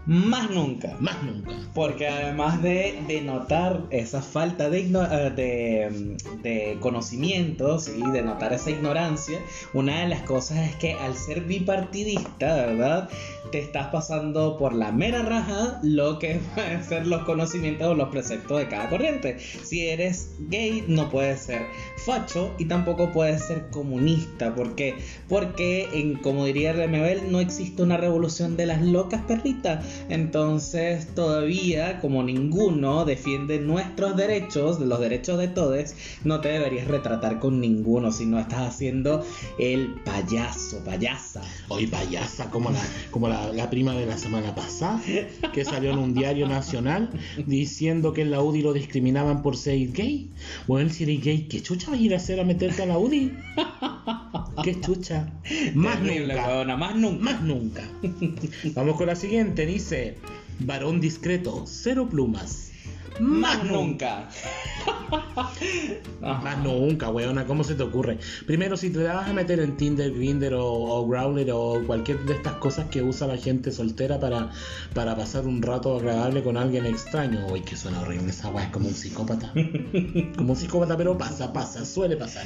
Más 0.05 0.49
nunca. 0.49 0.97
Más 0.99 1.23
nunca. 1.23 1.51
Porque 1.73 2.07
además 2.09 2.61
de, 2.61 3.01
de 3.07 3.21
notar 3.21 3.83
esa 3.89 4.21
falta 4.21 4.69
de, 4.69 4.81
eh, 4.81 5.29
de, 5.33 6.17
de 6.41 6.77
conocimientos 6.81 7.87
y 7.87 8.11
de 8.11 8.21
notar 8.21 8.51
esa 8.51 8.69
ignorancia, 8.69 9.39
una 9.73 10.01
de 10.01 10.09
las 10.09 10.23
cosas 10.23 10.57
es 10.69 10.75
que 10.75 10.93
al 10.93 11.15
ser 11.15 11.41
bipartidista, 11.41 12.53
¿verdad? 12.65 13.09
Te 13.51 13.59
estás 13.59 13.87
pasando 13.87 14.57
por 14.57 14.73
la 14.73 14.91
mera 14.91 15.21
raja 15.23 15.79
lo 15.83 16.19
que 16.19 16.39
pueden 16.55 16.83
ser 16.83 17.07
los 17.07 17.23
conocimientos 17.23 17.87
o 17.87 17.95
los 17.95 18.09
preceptos 18.09 18.59
de 18.59 18.67
cada 18.67 18.89
corriente. 18.89 19.39
Si 19.39 19.87
eres 19.87 20.31
gay, 20.49 20.85
no 20.87 21.09
puedes 21.09 21.41
ser 21.41 21.63
facho 22.05 22.53
y 22.57 22.65
tampoco 22.65 23.11
puedes 23.11 23.43
ser 23.43 23.69
comunista. 23.69 24.53
¿Por 24.55 24.75
qué? 24.75 24.95
Porque, 25.27 25.89
en, 25.93 26.15
como 26.15 26.45
diría 26.45 26.73
Remebel, 26.73 27.31
no 27.31 27.39
existe 27.39 27.83
una 27.83 27.97
revolución 27.97 28.55
de 28.57 28.67
las 28.67 28.81
locas 28.81 29.21
perritas. 29.23 29.85
Entonces, 30.09 31.07
todavía, 31.15 31.99
como 31.99 32.23
ninguno 32.23 33.05
defiende 33.05 33.59
nuestros 33.59 34.15
derechos, 34.15 34.79
los 34.79 34.99
derechos 34.99 35.39
de 35.39 35.47
todos, 35.47 35.63
no 36.23 36.41
te 36.41 36.49
deberías 36.49 36.87
retratar 36.87 37.39
con 37.39 37.59
ninguno, 37.59 38.11
si 38.11 38.25
no 38.25 38.39
estás 38.39 38.73
haciendo 38.73 39.25
el 39.57 39.95
payaso, 40.05 40.83
payasa. 40.83 41.41
Hoy 41.69 41.87
payasa, 41.87 42.49
como 42.49 42.69
la, 42.69 42.81
como 43.11 43.27
la, 43.27 43.32
la 43.53 43.69
prima 43.69 43.93
de 43.93 44.05
la 44.05 44.17
semana 44.17 44.55
pasada, 44.55 45.01
que 45.53 45.65
salió 45.65 45.91
en 45.91 45.97
un 45.99 46.13
diario 46.13 46.47
nacional 46.47 47.09
diciendo 47.45 48.13
que 48.13 48.21
en 48.21 48.31
la 48.31 48.41
UDI 48.41 48.61
lo 48.61 48.73
discriminaban 48.73 49.41
por 49.41 49.57
ser 49.57 49.91
gay. 49.91 50.29
Bueno, 50.67 50.89
si 50.89 51.03
eres 51.03 51.23
gay, 51.23 51.47
¿qué 51.47 51.61
chucha 51.61 51.91
vas 51.91 51.99
a 51.99 52.03
ir 52.03 52.13
a 52.13 52.17
hacer 52.17 52.39
a 52.39 52.43
meterte 52.43 52.83
a 52.83 52.85
la 52.85 52.97
UDI? 52.97 53.31
¿Qué 54.63 54.79
chucha? 54.79 55.31
Más 55.73 55.99
Terrible, 56.01 56.33
nunca. 56.35 56.47
huevona, 56.47 56.77
más 56.77 56.95
nunca. 56.95 57.23
Más 57.23 57.41
nunca. 57.41 57.83
Vamos 58.75 58.97
con 58.97 59.07
la 59.07 59.15
siguiente. 59.15 59.65
Dice: 59.65 60.17
Varón 60.59 60.99
discreto, 61.01 61.63
cero 61.65 62.07
plumas. 62.09 62.71
Más 63.19 63.63
nunca. 63.63 64.29
Más 66.21 66.57
nunca, 66.59 67.09
weona, 67.09 67.45
¿cómo 67.45 67.63
se 67.63 67.75
te 67.75 67.83
ocurre? 67.83 68.17
Primero, 68.47 68.77
si 68.77 68.89
te 68.89 69.03
vas 69.03 69.29
a 69.29 69.33
meter 69.33 69.59
en 69.59 69.77
Tinder, 69.77 70.11
Grindr 70.11 70.53
o, 70.53 70.65
o 70.65 71.07
Growler 71.07 71.51
o 71.51 71.81
cualquier 71.85 72.19
de 72.25 72.33
estas 72.33 72.53
cosas 72.53 72.89
que 72.89 73.01
usa 73.01 73.27
la 73.27 73.37
gente 73.37 73.71
soltera 73.71 74.19
para, 74.19 74.51
para 74.93 75.15
pasar 75.15 75.45
un 75.45 75.61
rato 75.61 75.97
agradable 75.97 76.43
con 76.43 76.57
alguien 76.57 76.85
extraño. 76.85 77.45
Uy, 77.47 77.61
que 77.61 77.75
suena 77.75 78.01
horrible 78.01 78.29
esa 78.29 78.49
weá, 78.49 78.65
es 78.65 78.71
como 78.71 78.87
un 78.87 78.95
psicópata. 78.95 79.53
como 80.37 80.53
un 80.53 80.57
psicópata, 80.57 80.97
pero 80.97 81.17
pasa, 81.17 81.53
pasa, 81.53 81.85
suele 81.85 82.17
pasar. 82.17 82.45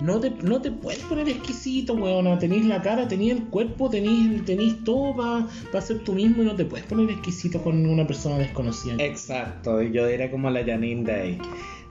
No 0.00 0.20
te, 0.20 0.30
no 0.30 0.60
te 0.60 0.70
puedes 0.70 1.00
poner 1.04 1.28
exquisito, 1.28 1.94
weona. 1.94 2.38
Tenéis 2.38 2.66
la 2.66 2.80
cara, 2.82 3.06
tenéis 3.08 3.32
el 3.32 3.44
cuerpo, 3.44 3.90
tenéis 3.90 4.84
todo 4.84 5.16
para 5.16 5.82
ser 5.82 5.98
tú 6.00 6.12
mismo 6.14 6.42
y 6.42 6.46
no 6.46 6.54
te 6.54 6.64
puedes 6.64 6.86
poner 6.86 7.10
exquisito 7.10 7.62
con 7.62 7.84
una 7.86 8.06
persona 8.06 8.38
desconocida. 8.38 8.96
Exacto, 8.98 9.82
yo 9.82 10.06
diré 10.06 10.30
como 10.30 10.50
la 10.50 10.64
Janine 10.64 11.04
Day. 11.04 11.38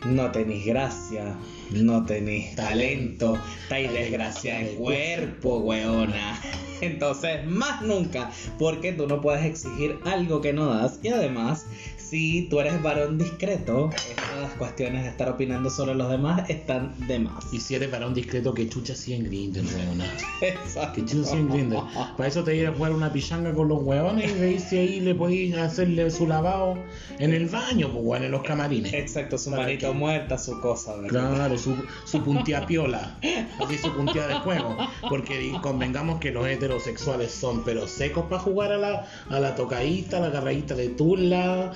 No 0.06 0.32
tenéis 0.32 0.66
gracia, 0.66 1.36
no 1.72 2.06
tenéis 2.06 2.56
talento, 2.56 3.38
estáis 3.64 3.92
desgracia 3.92 4.62
en 4.62 4.76
cuerpo, 4.76 5.60
weona. 5.60 6.40
Entonces, 6.82 7.46
más 7.46 7.82
nunca, 7.82 8.32
porque 8.58 8.94
tú 8.94 9.08
no 9.08 9.20
puedes 9.20 9.44
exigir 9.44 9.98
algo 10.06 10.40
que 10.40 10.54
no 10.54 10.68
das 10.68 11.00
y 11.04 11.10
además 11.10 11.66
si 12.10 12.48
tú 12.50 12.60
eres 12.60 12.82
varón 12.82 13.20
discreto, 13.20 13.92
estas 14.10 14.54
cuestiones 14.58 15.04
de 15.04 15.10
estar 15.10 15.30
opinando 15.30 15.70
sobre 15.70 15.94
los 15.94 16.10
demás 16.10 16.50
están 16.50 16.92
de 17.08 17.20
más. 17.20 17.54
Y 17.54 17.60
si 17.60 17.76
eres 17.76 17.92
varón 17.92 18.16
discreto, 18.16 18.52
que 18.52 18.68
chucha 18.68 18.94
así 18.94 19.14
en 19.14 19.26
Grindr, 19.26 19.62
weona. 19.76 20.06
Exacto. 20.42 20.96
Que 20.96 21.06
chucha 21.06 21.30
así 21.30 21.38
en 21.38 21.50
Grindr. 21.50 21.78
Para 22.18 22.28
eso 22.28 22.44
te 22.44 22.56
ir 22.56 22.66
a 22.66 22.72
jugar 22.72 22.94
una 22.94 23.14
pichanga 23.14 23.54
con 23.54 23.68
los 23.68 23.84
huevones 23.84 24.32
y 24.32 24.40
veis 24.40 24.64
si 24.64 24.78
ahí 24.78 25.00
le 25.02 25.14
podéis 25.14 25.56
hacerle 25.56 26.10
su 26.10 26.26
lavado 26.26 26.80
en 27.20 27.32
el 27.32 27.46
baño, 27.46 27.92
pues 27.94 28.24
en 28.24 28.32
los 28.32 28.42
camarines. 28.42 28.92
Exacto, 28.92 29.38
su 29.38 29.52
Para 29.52 29.68
muerta, 29.94 30.38
su 30.38 30.60
cosa, 30.62 30.96
¿verdad? 30.96 31.36
Claro, 31.36 31.58
su, 31.58 31.76
su 32.06 32.24
puntía 32.24 32.66
piola, 32.66 33.18
así 33.64 33.78
su 33.78 33.92
puntía 33.94 34.28
de 34.28 34.36
juego. 34.36 34.78
Porque 35.10 35.52
convengamos 35.62 36.20
que 36.20 36.32
los 36.32 36.48
heterosexuales 36.48 37.32
son 37.32 37.64
pero 37.64 37.88
secos 37.88 38.26
para 38.26 38.42
jugar 38.42 38.72
a 38.72 38.78
la, 38.78 39.08
a 39.30 39.40
la 39.40 39.56
tocadita, 39.56 40.18
a 40.18 40.20
la 40.22 40.30
garradita 40.30 40.76
de 40.76 40.90
tula, 40.90 41.74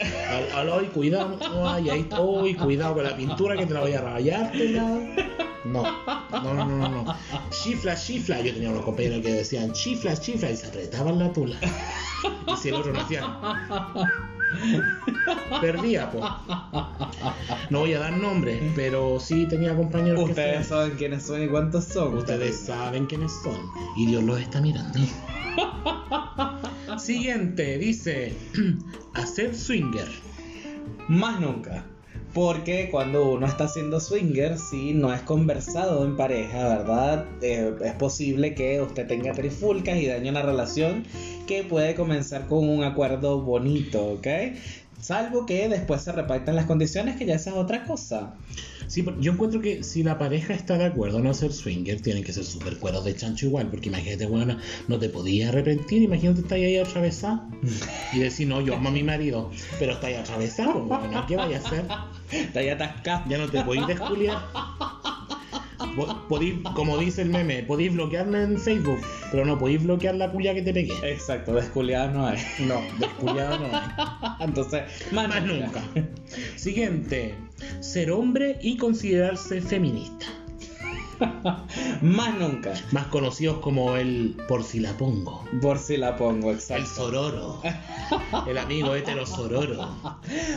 al, 0.55 0.69
hoy, 0.69 0.87
cuidado, 0.87 1.37
ay, 1.65 1.89
ahí, 1.89 2.09
hoy, 2.17 2.55
cuidado 2.55 2.95
con 2.95 3.03
la 3.03 3.15
pintura 3.15 3.55
que 3.55 3.65
te 3.65 3.73
la 3.73 3.81
voy 3.81 3.93
a 3.93 4.01
rayar, 4.01 4.51
No, 5.65 5.83
no, 6.31 6.53
no, 6.53 6.53
no, 6.53 6.65
no, 6.65 6.89
no. 6.89 7.15
Chifla, 7.49 7.95
chifla. 7.95 8.41
Yo 8.41 8.53
tenía 8.53 8.69
unos 8.69 8.83
compañeros 8.83 9.21
que 9.21 9.31
decían 9.31 9.71
chifla, 9.71 10.17
chifla 10.17 10.51
y 10.51 10.57
se 10.57 10.67
apretaban 10.67 11.19
la 11.19 11.31
tula. 11.31 11.57
Y 12.47 12.57
si 12.57 12.69
el 12.69 12.75
otro 12.75 12.93
no 12.93 12.99
hacía. 12.99 14.29
Perdía, 15.61 16.09
pues. 16.11 16.25
No 17.69 17.79
voy 17.79 17.93
a 17.93 17.99
dar 17.99 18.13
nombres, 18.13 18.61
pero 18.75 19.19
sí 19.19 19.47
tenía 19.47 19.75
compañeros 19.75 20.23
que 20.25 20.31
Ustedes 20.31 20.67
saben 20.67 20.91
quiénes 20.97 21.23
son 21.23 21.43
y 21.43 21.47
cuántos 21.47 21.85
son. 21.85 22.17
Ustedes 22.17 22.59
saben 22.59 23.05
quiénes 23.05 23.31
son 23.43 23.57
y 23.95 24.07
Dios 24.07 24.23
los 24.23 24.39
está 24.39 24.61
mirando. 24.61 24.99
Siguiente, 26.97 27.77
dice 27.77 28.33
hacer 29.13 29.55
swinger. 29.55 30.07
Más 31.07 31.39
nunca. 31.39 31.85
Porque 32.33 32.89
cuando 32.89 33.29
uno 33.29 33.45
está 33.45 33.65
haciendo 33.65 33.99
swinger, 33.99 34.57
si 34.57 34.93
no 34.93 35.13
es 35.13 35.21
conversado 35.21 36.03
en 36.03 36.17
pareja, 36.17 36.67
¿verdad? 36.67 37.27
Eh, 37.41 37.75
es 37.83 37.93
posible 37.93 38.55
que 38.55 38.81
usted 38.81 39.05
tenga 39.07 39.33
trifulcas 39.33 39.97
y 39.97 40.07
dañe 40.07 40.31
una 40.31 40.41
relación 40.41 41.03
que 41.47 41.63
puede 41.63 41.95
comenzar 41.95 42.47
con 42.47 42.67
un 42.67 42.83
acuerdo 42.83 43.41
bonito, 43.41 44.05
¿ok? 44.13 44.27
Salvo 44.99 45.45
que 45.45 45.67
después 45.67 46.01
se 46.01 46.13
repartan 46.13 46.55
las 46.55 46.65
condiciones, 46.65 47.17
que 47.17 47.25
ya 47.25 47.35
esa 47.35 47.49
es 47.49 47.55
otra 47.57 47.83
cosa. 47.83 48.35
Sí, 48.87 49.05
yo 49.19 49.33
encuentro 49.33 49.59
que 49.59 49.83
si 49.83 50.03
la 50.03 50.17
pareja 50.17 50.53
está 50.53 50.77
de 50.77 50.85
acuerdo 50.85 51.19
en 51.19 51.27
hacer 51.27 51.51
swinger, 51.51 52.01
tienen 52.01 52.23
que 52.23 52.31
ser 52.31 52.45
super 52.45 52.77
cueros 52.77 53.03
de 53.03 53.15
chancho 53.15 53.47
igual, 53.47 53.67
porque 53.69 53.89
imagínate, 53.89 54.25
bueno, 54.25 54.57
no 54.87 54.99
te 54.99 55.09
podías 55.09 55.49
arrepentir, 55.49 56.03
imagínate 56.03 56.41
estar 56.41 56.57
ahí 56.57 56.77
atravesado 56.77 57.43
y 58.13 58.19
decir, 58.19 58.47
no, 58.47 58.61
yo 58.61 58.75
amo 58.75 58.89
a 58.89 58.91
mi 58.91 59.03
marido, 59.03 59.51
pero 59.79 59.93
está 59.93 60.07
ahí 60.07 60.15
atravesado, 60.15 60.83
bueno, 60.83 61.25
¿qué 61.27 61.35
vaya 61.35 61.57
a 61.57 61.59
hacer? 61.59 61.85
Está 62.31 62.59
ahí 62.59 62.69
atascado. 62.69 63.23
Ya 63.29 63.37
no 63.37 63.49
te 63.49 63.61
podéis 63.63 63.87
desculiar. 63.87 64.37
Po- 65.95 66.27
Podéis, 66.27 66.55
como 66.75 66.97
dice 66.97 67.21
el 67.23 67.29
meme, 67.29 67.63
podéis 67.63 67.93
bloquearme 67.93 68.41
en 68.43 68.57
Facebook, 68.59 68.99
pero 69.31 69.45
no 69.45 69.57
podéis 69.57 69.83
bloquear 69.83 70.15
la 70.15 70.31
cuya 70.31 70.53
que 70.53 70.61
te 70.61 70.73
pegué. 70.73 70.93
Exacto, 71.03 71.53
desculiado 71.53 72.11
no 72.11 72.25
hay. 72.27 72.37
No, 72.59 72.81
desculiado 72.99 73.59
no 73.59 73.65
hay. 73.75 73.83
Entonces, 74.39 74.83
más, 75.11 75.27
Más 75.27 75.43
nunca. 75.43 75.81
Siguiente, 76.55 77.35
ser 77.81 78.11
hombre 78.11 78.57
y 78.61 78.77
considerarse 78.77 79.61
feminista. 79.61 80.25
Más 82.01 82.37
nunca. 82.37 82.73
Más 82.91 83.07
conocidos 83.07 83.57
como 83.59 83.95
el 83.95 84.35
por 84.47 84.63
si 84.63 84.79
la 84.79 84.97
pongo. 84.97 85.43
Por 85.61 85.77
si 85.77 85.97
la 85.97 86.15
pongo, 86.15 86.51
El 86.51 86.57
exacto. 86.57 86.85
sororo. 86.85 87.61
El 88.47 88.57
amigo 88.57 88.95
hetero 88.95 89.25
sororo. 89.25 89.89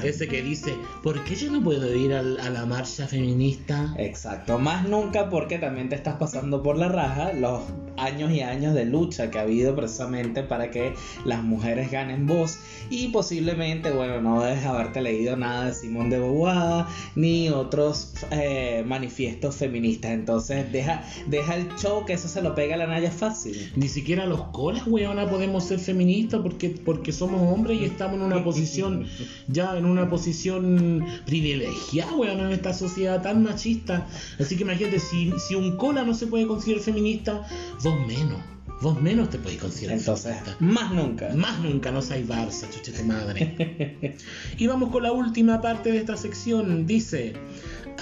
Ese 0.03 0.29
que 0.29 0.43
dice, 0.43 0.75
¿por 1.03 1.23
qué 1.25 1.35
yo 1.35 1.51
no 1.51 1.63
puedo 1.63 1.95
ir 1.95 2.13
a 2.13 2.23
la 2.23 2.67
marcha 2.67 3.07
feminista? 3.07 3.95
Exacto, 3.99 4.59
más 4.59 4.89
nunca 4.89 5.31
porque 5.31 5.59
también 5.59 5.89
te 5.89 5.95
estás 5.97 6.17
pasando 6.17 6.63
por 6.63 6.77
la 6.77 6.89
raja 6.89 7.33
los 7.33 7.63
años 7.97 8.31
y 8.31 8.41
años 8.41 8.75
de 8.75 8.85
lucha 8.85 9.31
que 9.31 9.39
ha 9.39 9.43
habido 9.43 9.75
precisamente 9.75 10.43
para 10.43 10.71
que 10.71 10.95
las 11.25 11.43
mujeres 11.43 11.91
ganen 11.91 12.27
voz 12.27 12.59
y 12.91 13.09
posiblemente, 13.09 13.91
bueno, 13.91 14.21
no 14.21 14.43
debes 14.43 14.65
haberte 14.65 15.01
leído 15.01 15.37
nada 15.37 15.67
de 15.67 15.75
Simón 15.75 16.11
de 16.11 16.19
Beauvoir 16.19 16.85
ni 17.15 17.49
otros 17.49 18.15
eh, 18.31 18.85
manifiestos 18.87 19.57
feministas, 19.57 20.13
entonces 20.13 20.46
deja, 20.55 21.05
deja 21.27 21.57
el 21.57 21.69
show 21.77 22.05
que 22.05 22.15
eso 22.15 22.29
se 22.29 22.43
lo 22.43 22.55
pega 22.55 22.75
a 22.75 22.79
la 22.79 22.87
Naya 22.87 23.11
fácil. 23.11 23.73
Ni 23.77 23.89
siquiera 23.89 24.27
los 24.27 24.43
colas, 24.49 24.87
weona, 24.87 25.29
podemos 25.29 25.65
ser 25.65 25.79
feministas 25.79 26.41
porque, 26.43 26.71
porque 26.71 27.13
somos 27.13 27.41
hombres 27.53 27.81
y 27.81 27.85
estamos 27.85 28.17
en 28.17 28.23
una 28.23 28.43
posición, 28.45 29.07
ya 29.49 29.77
en 29.77 29.87
una 29.87 30.09
posición 30.09 31.05
privilegiada, 31.27 32.15
weona, 32.15 32.45
en 32.45 32.53
esta 32.53 32.73
sociedad 32.73 33.23
tan 33.23 33.43
machista. 33.43 34.07
Así 34.39 34.57
que 34.57 34.63
imagínate, 34.63 34.99
si, 34.99 35.33
si 35.47 35.55
un 35.55 35.77
cola 35.77 36.05
no 36.05 36.15
se 36.15 36.27
puede 36.27 36.47
considerar 36.47 36.83
feminista, 36.83 37.47
vos 37.83 38.07
menos, 38.07 38.41
vos 38.81 39.01
menos 39.01 39.31
te 39.31 39.39
podéis 39.39 39.61
considerar 39.61 39.99
Entonces, 39.99 40.37
feminista. 40.37 40.57
más 40.61 40.93
nunca. 40.93 41.31
Más 41.35 41.59
nunca 41.61 41.91
no 41.91 42.03
seáis 42.03 42.27
Barça, 42.27 42.69
chucha 42.71 42.93
tu 42.93 43.05
madre. 43.05 44.17
y 44.59 44.67
vamos 44.67 44.91
con 44.91 45.03
la 45.03 45.13
última 45.13 45.61
parte 45.61 45.93
de 45.93 45.99
esta 45.99 46.17
sección. 46.17 46.87
Dice, 46.87 47.35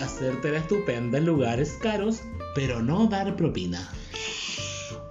hacerte 0.02 0.50
la 0.50 0.58
estupenda 0.58 1.18
en 1.18 1.26
lugares 1.26 1.78
caros, 1.80 2.20
pero 2.54 2.82
no 2.82 3.06
dar 3.06 3.36
propina. 3.36 3.88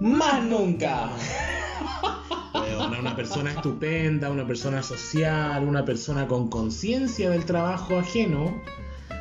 Más 0.00 0.42
nunca. 0.44 1.10
Una 2.88 3.16
persona 3.16 3.52
estupenda, 3.52 4.30
una 4.30 4.46
persona 4.46 4.82
social, 4.82 5.64
una 5.64 5.84
persona 5.84 6.26
con 6.26 6.48
conciencia 6.48 7.30
del 7.30 7.44
trabajo 7.44 7.98
ajeno, 7.98 8.62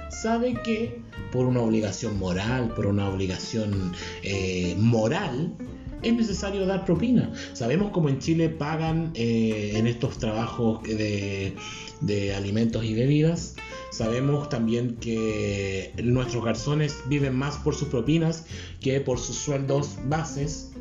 sabe 0.10 0.54
que 0.64 1.02
por 1.32 1.46
una 1.46 1.62
obligación 1.62 2.18
moral, 2.18 2.74
por 2.76 2.86
una 2.86 3.10
obligación 3.10 3.94
eh, 4.22 4.76
moral, 4.78 5.54
es 6.02 6.14
necesario 6.14 6.66
dar 6.66 6.86
propina. 6.86 7.32
Sabemos 7.54 7.92
cómo 7.92 8.10
en 8.10 8.20
Chile 8.20 8.50
pagan 8.50 9.12
eh, 9.16 9.74
en 9.76 9.88
estos 9.88 10.18
trabajos 10.18 10.84
de, 10.84 11.56
de 12.02 12.36
alimentos 12.36 12.84
y 12.84 12.94
bebidas. 12.94 13.56
Sabemos 13.94 14.50
también 14.50 14.96
que 14.96 15.94
nuestros 16.04 16.44
garzones 16.44 17.04
viven 17.06 17.36
más 17.36 17.58
por 17.58 17.76
sus 17.76 17.90
propinas 17.90 18.46
que 18.82 19.00
por 19.00 19.20
sus 19.20 19.36
sueldos 19.38 19.98
bases 20.06 20.72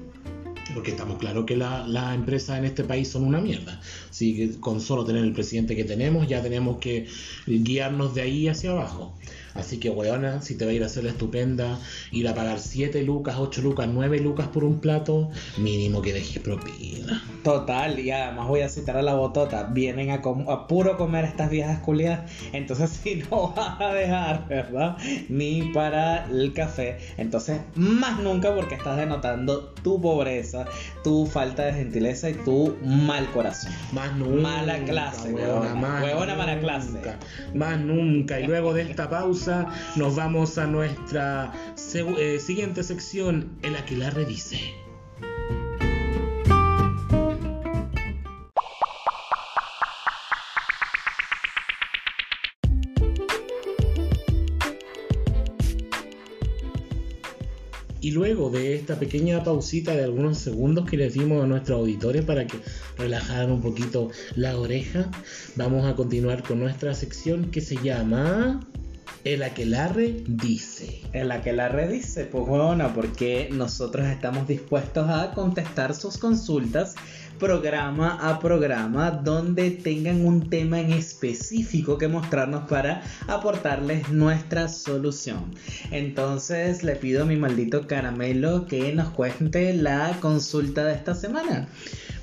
porque 0.73 0.93
estamos 0.93 1.19
claros 1.19 1.45
que 1.45 1.55
la- 1.55 1.87
las 1.87 2.15
empresas 2.15 2.59
en 2.59 2.65
este 2.65 2.85
país 2.85 3.09
son 3.09 3.25
una 3.25 3.41
mierda. 3.41 3.79
Así 4.09 4.35
que 4.35 4.59
con 4.61 4.81
solo 4.81 5.05
tener 5.05 5.23
el 5.23 5.35
presidente 5.35 5.77
que 5.77 5.85
tenemos, 5.85 6.27
ya 6.27 6.41
tenemos 6.41 6.79
que 6.79 7.07
guiarnos 7.47 8.15
de 8.15 8.23
ahí 8.23 8.49
hacia 8.49 8.71
abajo. 8.71 9.15
Así 9.55 9.79
que, 9.79 9.91
weona, 9.91 10.41
si 10.43 10.57
te 10.57 10.65
va 10.65 10.71
a 10.71 10.75
ir 10.75 10.83
a 10.83 10.87
hacer 10.87 11.05
la 11.05 11.11
estupenda, 11.11 11.79
ir 12.11 12.27
a 12.29 12.35
pagar 12.35 12.59
7 12.59 13.03
lucas, 13.03 13.37
8 13.39 13.61
lucas, 13.63 13.89
9 13.93 14.19
lucas 14.21 14.49
por 14.49 14.65
un 14.65 14.81
plato, 14.81 15.31
mínimo 15.59 16.01
que 16.03 16.13
dejes 16.13 16.43
propina. 16.43 17.23
Total, 17.43 17.99
y 17.99 18.11
además 18.11 18.49
voy 18.49 18.61
a 18.61 18.69
citar 18.69 18.97
a 18.97 19.03
la 19.03 19.15
botota, 19.15 19.65
vienen 19.65 20.11
a, 20.11 20.23
com- 20.23 20.49
a 20.49 20.67
puro 20.67 20.97
comer 20.97 21.25
estas 21.25 21.51
viejas 21.51 21.81
culiadas, 21.81 22.31
entonces 22.53 22.91
si 23.03 23.17
no 23.31 23.53
vas 23.55 23.81
a 23.81 23.93
dejar, 23.93 24.47
¿verdad? 24.49 24.97
Ni 25.29 25.63
para 25.75 26.25
el 26.31 26.53
café, 26.55 26.99
entonces 27.19 27.61
más 27.75 28.21
nunca 28.21 28.55
porque 28.55 28.75
estás 28.77 28.97
denotando 28.97 29.75
tu 29.83 30.01
pobreza, 30.01 30.65
tu 31.05 31.27
falta 31.27 31.65
de 31.65 31.73
gentileza 31.75 32.31
y 32.31 32.35
tu 32.35 32.77
mal 32.85 33.27
corazón. 33.33 33.73
Más 33.93 34.15
nunca. 34.17 34.41
Mala 34.43 34.79
clase, 34.85 35.33
huevona. 35.33 36.01
Huevona, 36.03 36.35
mala 36.37 36.59
clase. 36.61 37.01
Más 37.55 37.79
nunca. 37.81 38.41
Y 38.41 38.47
luego 38.47 38.73
de 38.73 38.83
esta 38.83 39.11
pausa, 39.11 39.42
nos 39.97 40.15
vamos 40.15 40.59
a 40.59 40.67
nuestra 40.67 41.53
eh, 41.95 42.39
siguiente 42.39 42.83
sección, 42.83 43.59
en 43.63 43.73
la 43.73 43.85
que 43.85 43.97
la 43.97 44.11
redice. 44.11 44.59
Y 58.01 58.11
luego 58.11 58.51
de 58.51 58.75
esta 58.75 58.99
pequeña 58.99 59.45
pausita 59.45 59.95
de 59.95 60.03
algunos 60.03 60.39
segundos 60.39 60.89
que 60.89 60.97
les 60.97 61.15
dimos 61.15 61.43
a 61.43 61.47
nuestros 61.47 61.79
auditores 61.79 62.25
para 62.25 62.47
que 62.47 62.59
relajaran 62.99 63.53
un 63.53 63.63
poquito 63.63 64.11
la 64.35 64.59
oreja, 64.59 65.09
vamos 65.55 65.87
a 65.87 65.95
continuar 65.95 66.43
con 66.43 66.59
nuestra 66.59 66.95
sección 66.95 67.53
que 67.53 67.61
se 67.61 67.77
llama 67.77 68.61
El 69.25 69.43
Aquelarre 69.43 70.25
dice. 70.27 71.01
Que 71.13 71.53
la 71.53 71.69
redice, 71.69 72.25
pues 72.25 72.45
huevona, 72.47 72.95
porque 72.95 73.49
nosotros 73.53 74.07
estamos 74.07 74.49
dispuestos 74.49 75.09
a 75.09 75.33
contestar 75.33 75.95
sus 75.95 76.19
consultas 76.19 76.95
programa 77.39 78.19
a 78.21 78.39
programa 78.39 79.11
donde 79.11 79.73
tengan 79.73 80.25
un 80.25 80.49
tema 80.49 80.79
en 80.81 80.93
específico 80.93 81.99
que 81.99 82.07
mostrarnos 82.07 82.69
para 82.69 83.03
aportarles 83.27 84.11
nuestra 84.11 84.69
solución. 84.69 85.53
Entonces 85.91 86.85
le 86.85 86.95
pido 86.95 87.23
a 87.23 87.27
mi 87.27 87.37
maldito 87.37 87.89
caramelo 87.89 88.67
que 88.67 88.93
nos 88.93 89.11
cuente 89.11 89.75
la 89.75 90.17
consulta 90.21 90.85
de 90.85 90.95
esta 90.95 91.15
semana. 91.15 91.69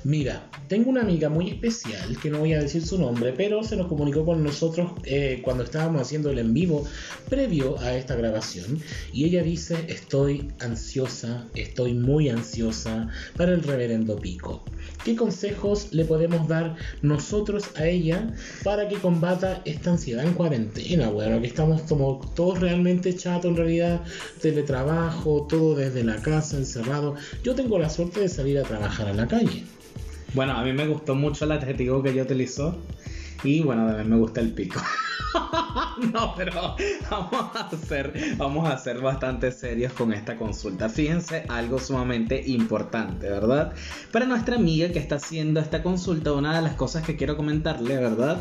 Mira, 0.02 0.48
tengo 0.66 0.88
una 0.88 1.02
amiga 1.02 1.28
muy 1.28 1.50
especial, 1.50 2.16
que 2.22 2.30
no 2.30 2.38
voy 2.38 2.54
a 2.54 2.60
decir 2.60 2.86
su 2.86 2.98
nombre, 2.98 3.34
pero 3.36 3.62
se 3.62 3.76
nos 3.76 3.86
comunicó 3.86 4.24
con 4.24 4.42
nosotros 4.42 4.92
eh, 5.04 5.42
cuando 5.44 5.62
estábamos 5.62 6.00
haciendo 6.00 6.30
el 6.30 6.38
en 6.38 6.54
vivo 6.54 6.86
previo 7.28 7.78
a 7.80 7.94
esta 7.94 8.14
grabación. 8.14 8.80
Y 9.12 9.26
ella 9.26 9.42
dice, 9.42 9.76
estoy 9.88 10.48
ansiosa, 10.60 11.46
estoy 11.54 11.92
muy 11.92 12.30
ansiosa 12.30 13.08
para 13.36 13.52
el 13.52 13.62
reverendo 13.62 14.16
Pico. 14.16 14.64
¿Qué 15.04 15.16
consejos 15.16 15.88
le 15.92 16.06
podemos 16.06 16.48
dar 16.48 16.76
nosotros 17.02 17.64
a 17.76 17.86
ella 17.86 18.34
para 18.64 18.88
que 18.88 18.96
combata 18.96 19.60
esta 19.66 19.90
ansiedad 19.90 20.24
en 20.24 20.32
cuarentena? 20.32 21.10
Bueno, 21.10 21.42
que 21.42 21.46
estamos 21.46 21.82
como 21.82 22.20
todos 22.34 22.60
realmente 22.60 23.14
chatos 23.14 23.50
en 23.50 23.56
realidad, 23.56 24.00
teletrabajo, 24.40 25.46
todo 25.46 25.74
desde 25.74 26.04
la 26.04 26.16
casa, 26.22 26.56
encerrado. 26.56 27.16
Yo 27.44 27.54
tengo 27.54 27.78
la 27.78 27.90
suerte 27.90 28.20
de 28.20 28.30
salir 28.30 28.58
a 28.58 28.62
trabajar 28.62 29.06
a 29.06 29.12
la 29.12 29.28
calle. 29.28 29.64
Bueno, 30.32 30.52
a 30.52 30.62
mí 30.62 30.72
me 30.72 30.86
gustó 30.86 31.14
mucho 31.14 31.44
el 31.44 31.52
adjetivo 31.52 32.02
que 32.02 32.10
ella 32.10 32.22
utilizó. 32.22 32.76
Y 33.42 33.60
bueno, 33.60 33.86
también 33.86 34.10
me 34.10 34.16
gusta 34.16 34.40
el 34.40 34.52
pico. 34.52 34.80
no, 36.12 36.34
pero 36.36 36.76
vamos 37.10 37.50
a 37.54 37.70
ser, 37.76 38.12
vamos 38.36 38.68
a 38.68 38.76
ser 38.78 39.00
bastante 39.00 39.52
serios 39.52 39.92
con 39.92 40.12
esta 40.12 40.36
consulta. 40.36 40.88
Fíjense 40.88 41.44
algo 41.48 41.78
sumamente 41.78 42.42
importante, 42.46 43.28
¿verdad? 43.28 43.72
Para 44.12 44.26
nuestra 44.26 44.56
amiga 44.56 44.90
que 44.90 44.98
está 44.98 45.16
haciendo 45.16 45.60
esta 45.60 45.82
consulta, 45.82 46.32
una 46.32 46.56
de 46.56 46.62
las 46.62 46.74
cosas 46.74 47.04
que 47.04 47.16
quiero 47.16 47.36
comentarle, 47.36 47.96
¿verdad? 47.96 48.38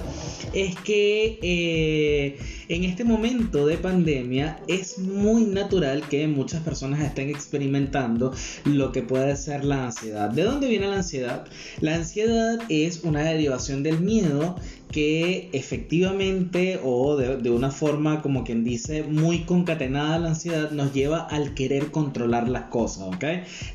Es 0.53 0.75
que 0.77 1.39
eh, 1.41 2.39
en 2.69 2.83
este 2.83 3.03
momento 3.03 3.65
de 3.65 3.77
pandemia 3.77 4.59
es 4.67 4.99
muy 4.99 5.43
natural 5.45 6.03
que 6.09 6.27
muchas 6.27 6.61
personas 6.63 7.01
estén 7.01 7.29
experimentando 7.29 8.33
lo 8.65 8.91
que 8.91 9.01
puede 9.01 9.35
ser 9.35 9.63
la 9.63 9.85
ansiedad. 9.85 10.29
¿De 10.29 10.43
dónde 10.43 10.67
viene 10.67 10.87
la 10.87 10.97
ansiedad? 10.97 11.45
La 11.81 11.95
ansiedad 11.95 12.59
es 12.69 13.03
una 13.03 13.21
derivación 13.21 13.83
del 13.83 13.99
miedo 13.99 14.55
que 14.91 15.49
efectivamente 15.53 16.79
o 16.83 17.15
de, 17.15 17.49
una 17.51 17.71
forma 17.71 18.21
como 18.21 18.43
quien 18.43 18.63
dice 18.63 19.03
muy 19.03 19.39
concatenada 19.39 20.17
la 20.17 20.29
ansiedad 20.29 20.71
nos 20.71 20.93
lleva 20.93 21.19
al 21.19 21.53
querer 21.53 21.91
controlar 21.91 22.49
las 22.49 22.63
cosas, 22.65 23.03
¿ok? 23.03 23.23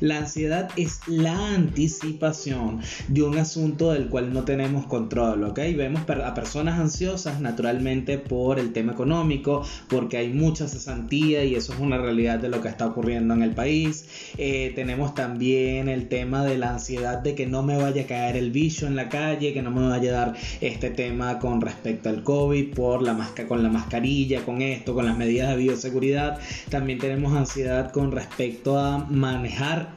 La 0.01 0.17
ansiedad 0.17 0.69
es 0.75 0.99
la 1.07 1.53
anticipación 1.55 2.81
de 3.07 3.23
un 3.23 3.37
asunto 3.37 3.93
del 3.93 4.07
cual 4.07 4.33
no 4.33 4.43
tenemos 4.43 4.87
control, 4.87 5.43
¿ok? 5.45 5.59
Vemos 5.77 6.01
a 6.09 6.33
personas 6.33 6.79
ansiosas 6.79 7.39
naturalmente 7.39 8.17
por 8.17 8.59
el 8.59 8.73
tema 8.73 8.91
económico, 8.93 9.63
porque 9.87 10.17
hay 10.17 10.29
mucha 10.29 10.67
cesantía 10.67 11.45
y 11.45 11.55
eso 11.55 11.73
es 11.73 11.79
una 11.79 11.97
realidad 11.97 12.39
de 12.39 12.49
lo 12.49 12.61
que 12.61 12.67
está 12.67 12.87
ocurriendo 12.87 13.33
en 13.33 13.41
el 13.41 13.51
país. 13.51 14.05
Eh, 14.37 14.73
tenemos 14.75 15.15
también 15.15 15.87
el 15.87 16.07
tema 16.09 16.43
de 16.43 16.57
la 16.57 16.71
ansiedad 16.71 17.19
de 17.19 17.35
que 17.35 17.45
no 17.45 17.63
me 17.63 17.77
vaya 17.77 18.03
a 18.03 18.05
caer 18.05 18.35
el 18.35 18.51
bicho 18.51 18.87
en 18.87 18.95
la 18.95 19.09
calle, 19.09 19.53
que 19.53 19.61
no 19.61 19.71
me 19.71 19.87
vaya 19.87 20.09
a 20.09 20.25
dar 20.25 20.35
este 20.61 20.89
tema 20.89 21.04
con 21.39 21.61
respecto 21.61 22.09
al 22.09 22.23
COVID, 22.23 22.73
por 22.73 23.01
la 23.01 23.15
con 23.47 23.63
la 23.63 23.69
mascarilla, 23.69 24.43
con 24.43 24.61
esto, 24.61 24.93
con 24.93 25.05
las 25.05 25.17
medidas 25.17 25.49
de 25.49 25.57
bioseguridad. 25.57 26.39
También 26.69 26.99
tenemos 26.99 27.35
ansiedad 27.35 27.91
con 27.91 28.11
respecto 28.11 28.79
a 28.79 29.05
manejar 29.09 29.93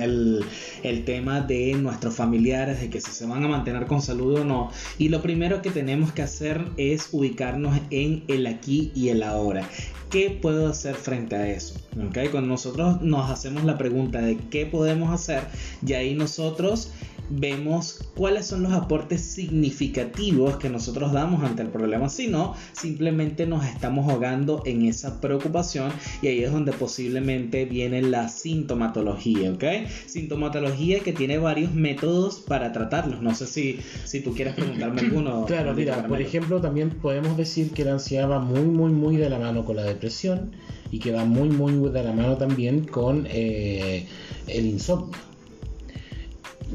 el, 0.00 0.44
el 0.82 1.04
tema 1.04 1.40
de 1.40 1.74
nuestros 1.74 2.14
familiares, 2.14 2.80
de 2.80 2.90
que 2.90 3.00
si 3.00 3.10
se 3.10 3.26
van 3.26 3.44
a 3.44 3.48
mantener 3.48 3.86
con 3.86 4.00
salud 4.00 4.40
o 4.40 4.44
no. 4.44 4.70
Y 4.98 5.08
lo 5.08 5.22
primero 5.22 5.62
que 5.62 5.70
tenemos 5.70 6.12
que 6.12 6.22
hacer 6.22 6.64
es 6.76 7.08
ubicarnos 7.12 7.78
en 7.90 8.24
el 8.28 8.46
aquí 8.46 8.92
y 8.94 9.08
el 9.08 9.22
ahora. 9.22 9.68
¿Qué 10.10 10.30
puedo 10.30 10.68
hacer 10.68 10.94
frente 10.94 11.34
a 11.34 11.48
eso? 11.48 11.74
¿Okay? 12.08 12.28
Cuando 12.28 12.50
nosotros 12.50 13.02
nos 13.02 13.30
hacemos 13.30 13.64
la 13.64 13.76
pregunta 13.76 14.20
de 14.20 14.36
qué 14.50 14.64
podemos 14.64 15.12
hacer, 15.12 15.42
y 15.84 15.92
ahí 15.94 16.14
nosotros 16.14 16.92
vemos 17.30 18.00
cuáles 18.14 18.46
son 18.46 18.62
los 18.62 18.72
aportes 18.72 19.20
significativos 19.20 20.56
que 20.56 20.68
nosotros 20.68 21.12
damos 21.12 21.42
ante 21.42 21.62
el 21.62 21.68
problema, 21.68 22.08
sino 22.08 22.54
simplemente 22.72 23.46
nos 23.46 23.64
estamos 23.64 24.08
ahogando 24.10 24.62
en 24.66 24.84
esa 24.86 25.20
preocupación 25.20 25.92
y 26.22 26.28
ahí 26.28 26.42
es 26.42 26.52
donde 26.52 26.72
posiblemente 26.72 27.64
viene 27.64 28.02
la 28.02 28.28
sintomatología, 28.28 29.52
¿ok? 29.52 29.64
Sintomatología 30.06 31.00
que 31.00 31.12
tiene 31.12 31.38
varios 31.38 31.74
métodos 31.74 32.40
para 32.40 32.72
tratarlos. 32.72 33.22
No 33.22 33.34
sé 33.34 33.46
si, 33.46 33.80
si 34.04 34.20
tú 34.20 34.34
quieres 34.34 34.54
preguntarme 34.54 35.00
alguno. 35.02 35.44
Claro, 35.46 35.74
mira, 35.74 36.06
por 36.06 36.20
ejemplo, 36.20 36.60
también 36.60 36.90
podemos 36.90 37.36
decir 37.36 37.70
que 37.70 37.84
la 37.84 37.92
ansiedad 37.92 38.28
va 38.28 38.40
muy, 38.40 38.62
muy, 38.62 38.92
muy 38.92 39.16
de 39.16 39.30
la 39.30 39.38
mano 39.38 39.64
con 39.64 39.76
la 39.76 39.82
depresión 39.82 40.52
y 40.90 40.98
que 40.98 41.12
va 41.12 41.24
muy, 41.24 41.48
muy 41.48 41.90
de 41.90 42.02
la 42.04 42.12
mano 42.12 42.36
también 42.36 42.84
con 42.84 43.26
eh, 43.30 44.06
el 44.46 44.66
insomnio 44.66 45.33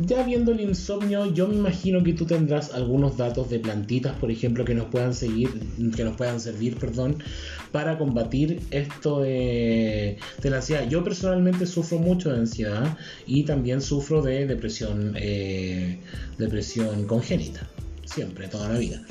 ya 0.02 0.24
viendo 0.24 0.52
el 0.52 0.62
insomnio, 0.62 1.34
yo 1.34 1.48
me 1.48 1.56
imagino 1.56 2.04
que 2.04 2.14
tú 2.14 2.26
tendrás 2.26 2.74
algunos 2.74 3.18
datos 3.18 3.50
de 3.50 3.60
plantitas, 3.60 4.16
por 4.18 4.32
ejemplo, 4.32 4.66
que 4.66 4.74
nos 4.74 4.88
puedan 4.88 5.14
seguir, 5.14 5.50
que 5.96 6.04
nos 6.04 6.16
puedan 6.16 6.40
servir, 6.40 6.78
perdón, 6.78 7.24
para 7.72 7.98
combatir 7.98 8.62
esto 8.72 9.22
de, 9.22 10.18
la 10.44 10.58
ansiedad. 10.58 10.88
Yo 10.88 11.04
personalmente 11.04 11.66
sufro 11.66 12.00
mucho 12.00 12.32
de 12.32 12.40
ansiedad 12.40 12.98
y 13.26 13.44
también 13.44 13.82
sufro 13.82 14.22
de 14.22 14.46
depresión, 14.46 15.14
eh, 15.18 16.00
depresión 16.38 17.06
congénita, 17.06 17.68
siempre, 18.06 18.48
toda 18.48 18.70
la 18.70 18.80
vida. 18.80 19.02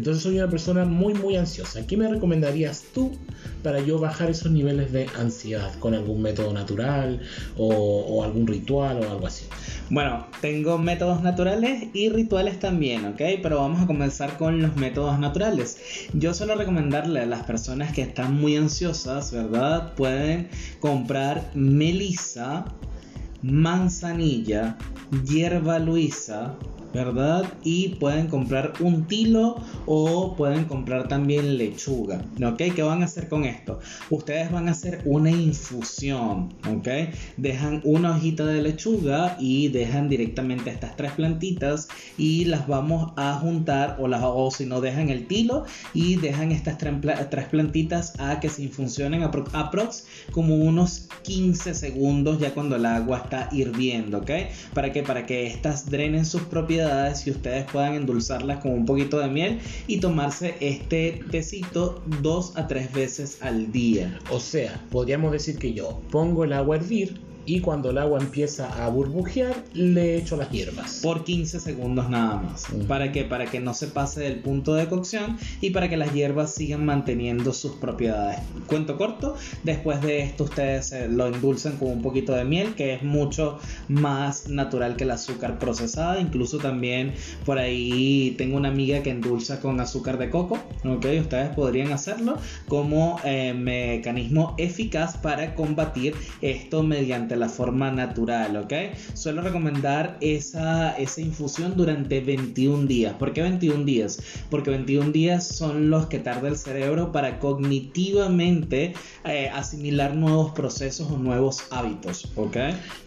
Entonces 0.00 0.22
soy 0.22 0.38
una 0.38 0.48
persona 0.48 0.86
muy 0.86 1.12
muy 1.12 1.36
ansiosa. 1.36 1.86
¿Qué 1.86 1.94
me 1.94 2.08
recomendarías 2.08 2.84
tú 2.94 3.12
para 3.62 3.80
yo 3.80 3.98
bajar 3.98 4.30
esos 4.30 4.50
niveles 4.50 4.92
de 4.92 5.06
ansiedad 5.18 5.74
con 5.78 5.92
algún 5.92 6.22
método 6.22 6.54
natural 6.54 7.20
o 7.58 8.24
algún 8.24 8.46
ritual 8.46 9.04
o 9.04 9.10
algo 9.10 9.26
así? 9.26 9.44
Bueno, 9.90 10.26
tengo 10.40 10.78
métodos 10.78 11.22
naturales 11.22 11.88
y 11.92 12.08
rituales 12.08 12.58
también, 12.58 13.04
¿ok? 13.04 13.20
Pero 13.42 13.58
vamos 13.58 13.82
a 13.82 13.86
comenzar 13.86 14.38
con 14.38 14.62
los 14.62 14.74
métodos 14.76 15.18
naturales. 15.18 15.76
Yo 16.14 16.32
suelo 16.32 16.54
recomendarle 16.54 17.20
a 17.20 17.26
las 17.26 17.42
personas 17.42 17.92
que 17.92 18.00
están 18.00 18.40
muy 18.40 18.56
ansiosas, 18.56 19.32
¿verdad? 19.32 19.92
Pueden 19.96 20.48
comprar 20.80 21.50
melisa, 21.54 22.64
manzanilla, 23.42 24.76
hierba 25.24 25.78
luisa, 25.78 26.56
¿verdad? 26.92 27.44
Y 27.62 27.90
pueden 27.96 28.26
comprar 28.26 28.72
un 28.80 29.06
tilo 29.06 29.56
o 29.86 30.34
pueden 30.36 30.64
comprar 30.64 31.08
también 31.08 31.56
lechuga, 31.56 32.22
¿ok? 32.44 32.62
¿Qué 32.74 32.82
van 32.82 33.02
a 33.02 33.04
hacer 33.04 33.28
con 33.28 33.44
esto? 33.44 33.78
Ustedes 34.10 34.50
van 34.50 34.68
a 34.68 34.72
hacer 34.72 35.00
una 35.04 35.30
infusión, 35.30 36.52
¿ok? 36.68 36.88
Dejan 37.36 37.80
una 37.84 38.16
hojita 38.16 38.44
de 38.44 38.62
lechuga 38.62 39.36
y 39.38 39.68
dejan 39.68 40.08
directamente 40.08 40.70
estas 40.70 40.96
tres 40.96 41.12
plantitas 41.12 41.88
y 42.18 42.46
las 42.46 42.66
vamos 42.66 43.12
a 43.16 43.34
juntar 43.34 43.96
o, 44.00 44.08
las, 44.08 44.22
o 44.24 44.50
si 44.50 44.66
no 44.66 44.80
dejan 44.80 45.10
el 45.10 45.26
tilo 45.26 45.64
y 45.94 46.16
dejan 46.16 46.52
estas 46.52 46.78
tres 46.78 47.46
plantitas 47.46 48.18
a 48.18 48.40
que 48.40 48.48
se 48.48 48.62
infusionen 48.62 49.22
aprox 49.22 50.06
como 50.32 50.56
unos 50.56 51.08
15 51.22 51.74
segundos 51.74 52.38
ya 52.38 52.52
cuando 52.52 52.76
el 52.76 52.86
agua 52.86 53.18
está 53.30 53.48
hirviendo, 53.52 54.18
¿ok? 54.18 54.30
¿Para 54.74 54.92
que 54.92 55.02
Para 55.02 55.24
que 55.24 55.46
estas 55.46 55.88
drenen 55.88 56.26
sus 56.26 56.42
propiedades 56.42 57.26
y 57.26 57.30
ustedes 57.30 57.64
puedan 57.70 57.94
endulzarlas 57.94 58.58
con 58.58 58.72
un 58.72 58.84
poquito 58.84 59.18
de 59.18 59.28
miel 59.28 59.60
y 59.86 60.00
tomarse 60.00 60.56
este 60.60 61.20
tecito 61.30 62.02
dos 62.20 62.56
a 62.56 62.66
tres 62.66 62.92
veces 62.92 63.38
al 63.40 63.70
día. 63.70 64.18
O 64.30 64.40
sea, 64.40 64.84
podríamos 64.90 65.32
decir 65.32 65.58
que 65.58 65.72
yo 65.72 66.00
pongo 66.10 66.44
el 66.44 66.52
agua 66.52 66.76
a 66.76 66.78
hervir, 66.80 67.20
y 67.50 67.58
cuando 67.58 67.90
el 67.90 67.98
agua 67.98 68.20
empieza 68.20 68.68
a 68.84 68.88
burbujear 68.90 69.64
le 69.74 70.16
echo 70.16 70.36
las 70.36 70.50
hierbas. 70.50 71.00
Por 71.02 71.24
15 71.24 71.58
segundos 71.58 72.08
nada 72.08 72.36
más. 72.36 72.66
¿Para 72.86 73.10
que 73.10 73.24
Para 73.24 73.46
que 73.46 73.58
no 73.58 73.74
se 73.74 73.88
pase 73.88 74.20
del 74.20 74.38
punto 74.38 74.74
de 74.74 74.86
cocción 74.86 75.36
y 75.60 75.70
para 75.70 75.88
que 75.88 75.96
las 75.96 76.14
hierbas 76.14 76.54
sigan 76.54 76.86
manteniendo 76.86 77.52
sus 77.52 77.72
propiedades. 77.72 78.38
Cuento 78.68 78.96
corto, 78.96 79.34
después 79.64 80.00
de 80.00 80.20
esto 80.20 80.44
ustedes 80.44 80.92
eh, 80.92 81.08
lo 81.08 81.26
endulzan 81.26 81.76
con 81.76 81.88
un 81.88 82.02
poquito 82.02 82.34
de 82.34 82.44
miel 82.44 82.76
que 82.76 82.94
es 82.94 83.02
mucho 83.02 83.58
más 83.88 84.48
natural 84.48 84.94
que 84.94 85.02
el 85.02 85.10
azúcar 85.10 85.58
procesada. 85.58 86.20
Incluso 86.20 86.58
también 86.58 87.14
por 87.44 87.58
ahí 87.58 88.36
tengo 88.38 88.58
una 88.58 88.68
amiga 88.68 89.02
que 89.02 89.10
endulza 89.10 89.60
con 89.60 89.80
azúcar 89.80 90.18
de 90.18 90.30
coco. 90.30 90.56
¿ok? 90.84 91.06
Ustedes 91.20 91.48
podrían 91.56 91.90
hacerlo 91.90 92.38
como 92.68 93.18
eh, 93.24 93.54
mecanismo 93.54 94.54
eficaz 94.56 95.16
para 95.16 95.56
combatir 95.56 96.14
esto 96.42 96.84
mediante 96.84 97.39
la 97.40 97.48
forma 97.48 97.90
natural, 97.90 98.56
¿ok? 98.56 98.72
Suelo 99.14 99.42
recomendar 99.42 100.16
esa, 100.20 100.96
esa 100.96 101.20
infusión 101.20 101.74
durante 101.76 102.20
21 102.20 102.86
días. 102.86 103.14
¿Por 103.14 103.32
qué 103.32 103.42
21 103.42 103.84
días? 103.84 104.20
Porque 104.50 104.70
21 104.70 105.10
días 105.10 105.46
son 105.46 105.90
los 105.90 106.06
que 106.06 106.18
tarda 106.18 106.48
el 106.48 106.56
cerebro 106.56 107.12
para 107.12 107.38
cognitivamente 107.38 108.94
eh, 109.24 109.48
asimilar 109.52 110.14
nuevos 110.14 110.52
procesos 110.52 111.10
o 111.10 111.18
nuevos 111.18 111.64
hábitos, 111.70 112.30
¿ok? 112.36 112.56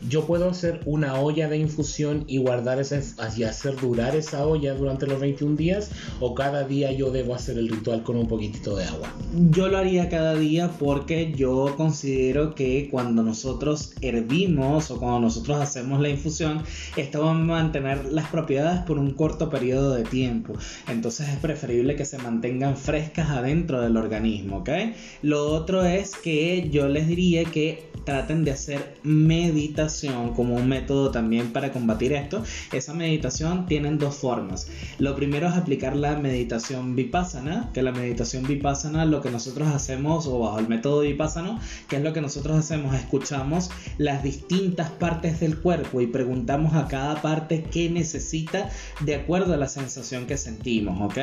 Yo 0.09 0.25
puedo 0.25 0.49
hacer 0.49 0.81
una 0.85 1.15
olla 1.19 1.47
de 1.47 1.57
infusión 1.57 2.25
y 2.27 2.37
guardar 2.37 2.79
esa 2.79 3.01
y 3.37 3.43
hacer 3.43 3.75
durar 3.79 4.15
esa 4.15 4.45
olla 4.45 4.73
durante 4.73 5.07
los 5.07 5.19
21 5.19 5.55
días 5.55 5.91
o 6.19 6.33
cada 6.35 6.63
día 6.63 6.91
yo 6.91 7.11
debo 7.11 7.35
hacer 7.35 7.57
el 7.57 7.69
ritual 7.69 8.03
con 8.03 8.15
un 8.15 8.27
poquitito 8.27 8.75
de 8.75 8.85
agua. 8.85 9.13
Yo 9.51 9.67
lo 9.67 9.77
haría 9.77 10.09
cada 10.09 10.35
día 10.35 10.71
porque 10.79 11.33
yo 11.35 11.73
considero 11.77 12.55
que 12.55 12.89
cuando 12.89 13.23
nosotros 13.23 13.93
hervimos 14.15 14.91
o 14.91 14.99
cuando 14.99 15.19
nosotros 15.19 15.59
hacemos 15.59 15.99
la 16.01 16.09
infusión, 16.09 16.63
esto 16.95 17.23
va 17.23 17.31
a 17.31 17.33
mantener 17.33 18.05
las 18.05 18.27
propiedades 18.29 18.81
por 18.81 18.97
un 18.97 19.11
corto 19.11 19.49
periodo 19.49 19.93
de 19.93 20.03
tiempo. 20.03 20.53
Entonces 20.87 21.29
es 21.29 21.37
preferible 21.37 21.95
que 21.95 22.05
se 22.05 22.17
mantengan 22.17 22.77
frescas 22.77 23.29
adentro 23.29 23.81
del 23.81 23.97
organismo, 23.97 24.57
¿ok? 24.57 24.69
Lo 25.21 25.49
otro 25.51 25.85
es 25.85 26.15
que 26.15 26.69
yo 26.69 26.87
les 26.87 27.07
diría 27.07 27.45
que 27.45 27.91
traten 28.05 28.43
de 28.43 28.51
hacer 28.51 28.97
meditación 29.03 30.33
como 30.33 30.55
un 30.55 30.67
método 30.67 31.11
también 31.11 31.53
para 31.53 31.71
combatir 31.71 32.13
esto. 32.13 32.43
Esa 32.71 32.93
meditación 32.93 33.65
tienen 33.65 33.97
dos 33.97 34.15
formas. 34.15 34.67
Lo 34.99 35.15
primero 35.15 35.47
es 35.47 35.55
aplicar 35.55 35.95
la 35.95 36.17
meditación 36.17 36.95
vipassana, 36.95 37.69
que 37.73 37.81
la 37.81 37.91
meditación 37.91 38.43
vipassana 38.43 39.05
lo 39.05 39.21
que 39.21 39.29
nosotros 39.29 39.69
hacemos 39.69 40.27
o 40.27 40.39
bajo 40.39 40.59
el 40.59 40.67
método 40.67 41.01
vipassana, 41.01 41.59
que 41.87 41.97
es 41.97 42.03
lo 42.03 42.13
que 42.13 42.21
nosotros 42.21 42.57
hacemos, 42.57 42.95
escuchamos 42.95 43.69
las 44.03 44.21
distintas 44.21 44.89
partes 44.89 45.39
del 45.39 45.57
cuerpo 45.57 46.01
y 46.01 46.07
preguntamos 46.07 46.75
a 46.75 46.87
cada 46.87 47.21
parte 47.21 47.63
qué 47.63 47.89
necesita 47.89 48.69
de 48.99 49.15
acuerdo 49.15 49.53
a 49.53 49.57
la 49.57 49.69
sensación 49.69 50.27
que 50.27 50.37
sentimos, 50.37 50.99
¿ok? 51.01 51.17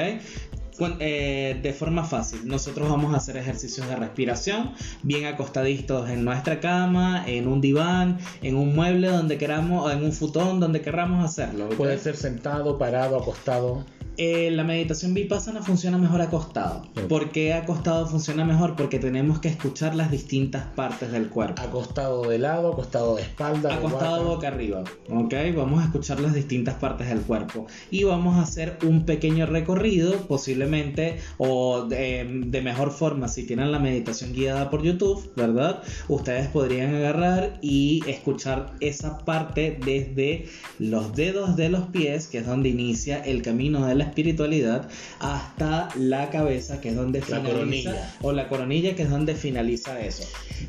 Eh, 0.99 1.61
de 1.63 1.73
forma 1.75 2.05
fácil. 2.05 2.41
Nosotros 2.49 2.89
vamos 2.89 3.13
a 3.13 3.19
hacer 3.19 3.37
ejercicios 3.37 3.87
de 3.87 3.97
respiración, 3.97 4.73
bien 5.03 5.27
acostaditos 5.27 6.09
en 6.09 6.25
nuestra 6.25 6.59
cama, 6.59 7.23
en 7.27 7.49
un 7.49 7.61
diván, 7.61 8.19
en 8.41 8.57
un 8.57 8.75
mueble 8.75 9.09
donde 9.09 9.37
queramos, 9.37 9.93
en 9.93 10.03
un 10.03 10.13
futón 10.13 10.59
donde 10.59 10.81
queramos 10.81 11.23
hacerlo. 11.23 11.69
Puede 11.69 11.99
ser 11.99 12.17
sentado, 12.17 12.79
parado, 12.79 13.19
acostado. 13.19 13.85
Eh, 14.23 14.51
la 14.51 14.65
meditación 14.65 15.15
vipassana 15.15 15.63
funciona 15.63 15.97
mejor 15.97 16.21
acostado. 16.21 16.83
¿Por 17.09 17.31
qué 17.31 17.55
acostado 17.55 18.07
funciona 18.07 18.45
mejor? 18.45 18.77
Porque 18.77 18.99
tenemos 18.99 19.39
que 19.39 19.49
escuchar 19.49 19.95
las 19.95 20.11
distintas 20.11 20.67
partes 20.77 21.11
del 21.11 21.31
cuerpo. 21.31 21.63
Acostado 21.63 22.29
de 22.29 22.39
lado, 22.39 22.75
acostado 22.75 23.17
de 23.17 23.23
espalda. 23.23 23.75
Acostado 23.75 24.25
boca 24.25 24.49
arriba. 24.49 24.85
¿Ok? 25.09 25.33
Vamos 25.57 25.81
a 25.81 25.85
escuchar 25.85 26.21
las 26.21 26.35
distintas 26.35 26.75
partes 26.75 27.09
del 27.09 27.23
cuerpo. 27.23 27.67
Y 27.91 28.05
vamos 28.05 28.37
a 28.37 28.43
hacer 28.43 28.77
un 28.87 29.07
pequeño 29.07 29.47
recorrido, 29.47 30.13
posiblemente, 30.29 31.17
o 31.39 31.87
de, 31.87 32.43
de 32.45 32.61
mejor 32.61 32.91
forma, 32.91 33.27
si 33.27 33.47
tienen 33.47 33.73
la 33.73 33.79
meditación 33.79 34.35
guiada 34.35 34.69
por 34.69 34.83
YouTube, 34.83 35.33
¿verdad? 35.35 35.83
Ustedes 36.09 36.49
podrían 36.49 36.95
agarrar 36.95 37.59
y 37.63 38.03
escuchar 38.07 38.75
esa 38.81 39.17
parte 39.17 39.79
desde 39.83 40.45
los 40.79 41.15
dedos 41.15 41.57
de 41.57 41.71
los 41.71 41.87
pies, 41.87 42.27
que 42.27 42.37
es 42.37 42.47
donde 42.47 42.69
inicia 42.69 43.17
el 43.25 43.41
camino 43.41 43.87
de 43.87 43.95
la 43.95 44.10
espiritualidad 44.11 44.89
hasta 45.19 45.89
la 45.97 46.31
cabeza, 46.31 46.81
que 46.81 46.91
es 46.91 46.97
donde 46.97 47.23
finaliza, 47.23 48.15
o 48.23 48.33
la 48.33 48.49
coronilla, 48.49 48.95
que 48.95 49.03
es 49.03 49.11
donde 49.11 49.35
finaliza 49.35 50.01
eso. 50.01 50.25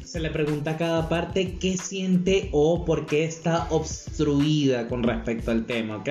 Se 0.05 0.19
le 0.19 0.29
pregunta 0.29 0.71
a 0.71 0.77
cada 0.77 1.09
parte 1.09 1.57
qué 1.59 1.77
siente 1.77 2.49
o 2.51 2.85
por 2.85 3.05
qué 3.05 3.25
está 3.25 3.67
obstruida 3.69 4.87
con 4.87 5.03
respecto 5.03 5.51
al 5.51 5.65
tema, 5.65 5.97
¿ok? 5.97 6.09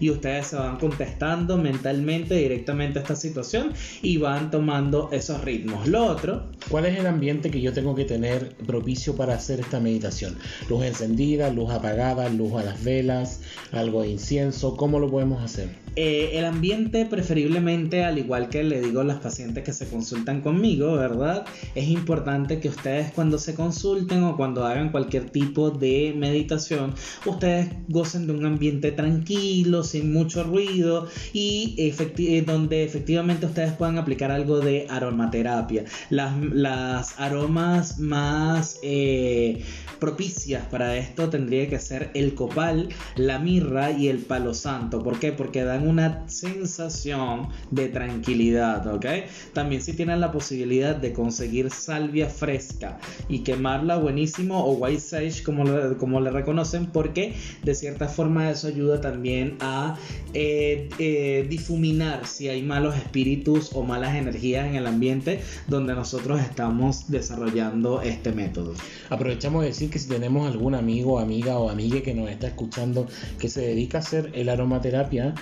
Y 0.00 0.10
ustedes 0.10 0.48
se 0.48 0.56
van 0.56 0.78
contestando 0.78 1.56
mentalmente 1.56 2.34
directamente 2.34 2.98
a 2.98 3.02
esta 3.02 3.16
situación 3.16 3.72
y 4.02 4.16
van 4.16 4.50
tomando 4.50 5.08
esos 5.12 5.42
ritmos. 5.44 5.86
Lo 5.86 6.06
otro... 6.06 6.50
¿Cuál 6.68 6.86
es 6.86 6.98
el 6.98 7.06
ambiente 7.06 7.50
que 7.50 7.60
yo 7.60 7.72
tengo 7.72 7.94
que 7.94 8.04
tener 8.04 8.54
propicio 8.66 9.16
para 9.16 9.34
hacer 9.34 9.60
esta 9.60 9.80
meditación? 9.80 10.36
Luz 10.68 10.84
encendida, 10.84 11.50
luz 11.50 11.70
apagada, 11.70 12.28
luz 12.28 12.54
a 12.54 12.64
las 12.64 12.82
velas, 12.84 13.40
algo 13.72 14.02
de 14.02 14.08
incienso, 14.08 14.76
¿cómo 14.76 14.98
lo 14.98 15.10
podemos 15.10 15.42
hacer? 15.42 15.68
Eh, 15.96 16.38
el 16.38 16.44
ambiente 16.44 16.69
preferiblemente, 17.08 18.04
al 18.04 18.18
igual 18.18 18.48
que 18.48 18.62
le 18.62 18.80
digo 18.80 19.00
a 19.00 19.04
las 19.04 19.18
pacientes 19.18 19.64
que 19.64 19.72
se 19.72 19.88
consultan 19.88 20.40
conmigo, 20.40 20.92
¿verdad? 20.92 21.44
Es 21.74 21.88
importante 21.88 22.60
que 22.60 22.68
ustedes 22.68 23.10
cuando 23.12 23.38
se 23.38 23.54
consulten 23.54 24.22
o 24.22 24.36
cuando 24.36 24.64
hagan 24.64 24.90
cualquier 24.90 25.30
tipo 25.30 25.70
de 25.70 26.14
meditación, 26.16 26.94
ustedes 27.26 27.70
gocen 27.88 28.26
de 28.26 28.34
un 28.34 28.46
ambiente 28.46 28.92
tranquilo, 28.92 29.82
sin 29.82 30.12
mucho 30.12 30.44
ruido 30.44 31.08
y 31.32 31.74
eh, 31.78 32.42
donde 32.46 32.84
efectivamente 32.84 33.46
ustedes 33.46 33.72
puedan 33.72 33.98
aplicar 33.98 34.30
algo 34.30 34.60
de 34.60 34.86
aromaterapia. 34.88 35.84
Las, 36.10 37.18
aromas 37.18 37.98
más 37.98 38.78
eh, 38.82 39.62
propicias 39.98 40.66
para 40.66 40.96
esto 40.96 41.28
tendría 41.28 41.68
que 41.68 41.78
ser 41.78 42.10
el 42.14 42.34
copal, 42.34 42.88
la 43.16 43.38
mirra 43.38 43.90
y 43.90 44.08
el 44.08 44.18
palo 44.18 44.54
santo. 44.54 45.02
¿Por 45.02 45.18
qué? 45.18 45.32
Porque 45.32 45.64
dan 45.64 45.86
una 45.86 46.28
sensación 46.52 47.48
de 47.70 47.88
tranquilidad, 47.88 48.86
¿ok? 48.86 49.06
También 49.52 49.82
si 49.82 49.92
tienen 49.92 50.20
la 50.20 50.32
posibilidad 50.32 50.96
de 50.96 51.12
conseguir 51.12 51.70
salvia 51.70 52.28
fresca 52.28 52.98
y 53.28 53.40
quemarla, 53.40 53.96
buenísimo, 53.96 54.64
o 54.64 54.72
white 54.72 55.00
sage 55.00 55.42
como, 55.42 55.64
como 55.98 56.20
le 56.20 56.30
reconocen, 56.30 56.86
porque 56.86 57.34
de 57.62 57.74
cierta 57.74 58.08
forma 58.08 58.50
eso 58.50 58.68
ayuda 58.68 59.00
también 59.00 59.56
a 59.60 59.96
eh, 60.34 60.88
eh, 60.98 61.46
difuminar 61.48 62.26
si 62.26 62.48
hay 62.48 62.62
malos 62.62 62.96
espíritus 62.96 63.70
o 63.74 63.82
malas 63.82 64.14
energías 64.14 64.66
en 64.66 64.76
el 64.76 64.86
ambiente 64.86 65.40
donde 65.66 65.94
nosotros 65.94 66.40
estamos 66.40 67.10
desarrollando 67.10 68.02
este 68.02 68.32
método. 68.32 68.74
Aprovechamos 69.08 69.62
de 69.62 69.68
decir 69.68 69.90
que 69.90 69.98
si 69.98 70.08
tenemos 70.08 70.50
algún 70.50 70.74
amigo, 70.74 71.18
amiga 71.18 71.58
o 71.58 71.70
amiga 71.70 72.00
que 72.02 72.14
nos 72.14 72.30
está 72.30 72.48
escuchando 72.48 73.06
que 73.38 73.48
se 73.48 73.62
dedica 73.62 73.98
a 73.98 74.00
hacer 74.00 74.30
el 74.34 74.48
aromaterapia, 74.48 75.34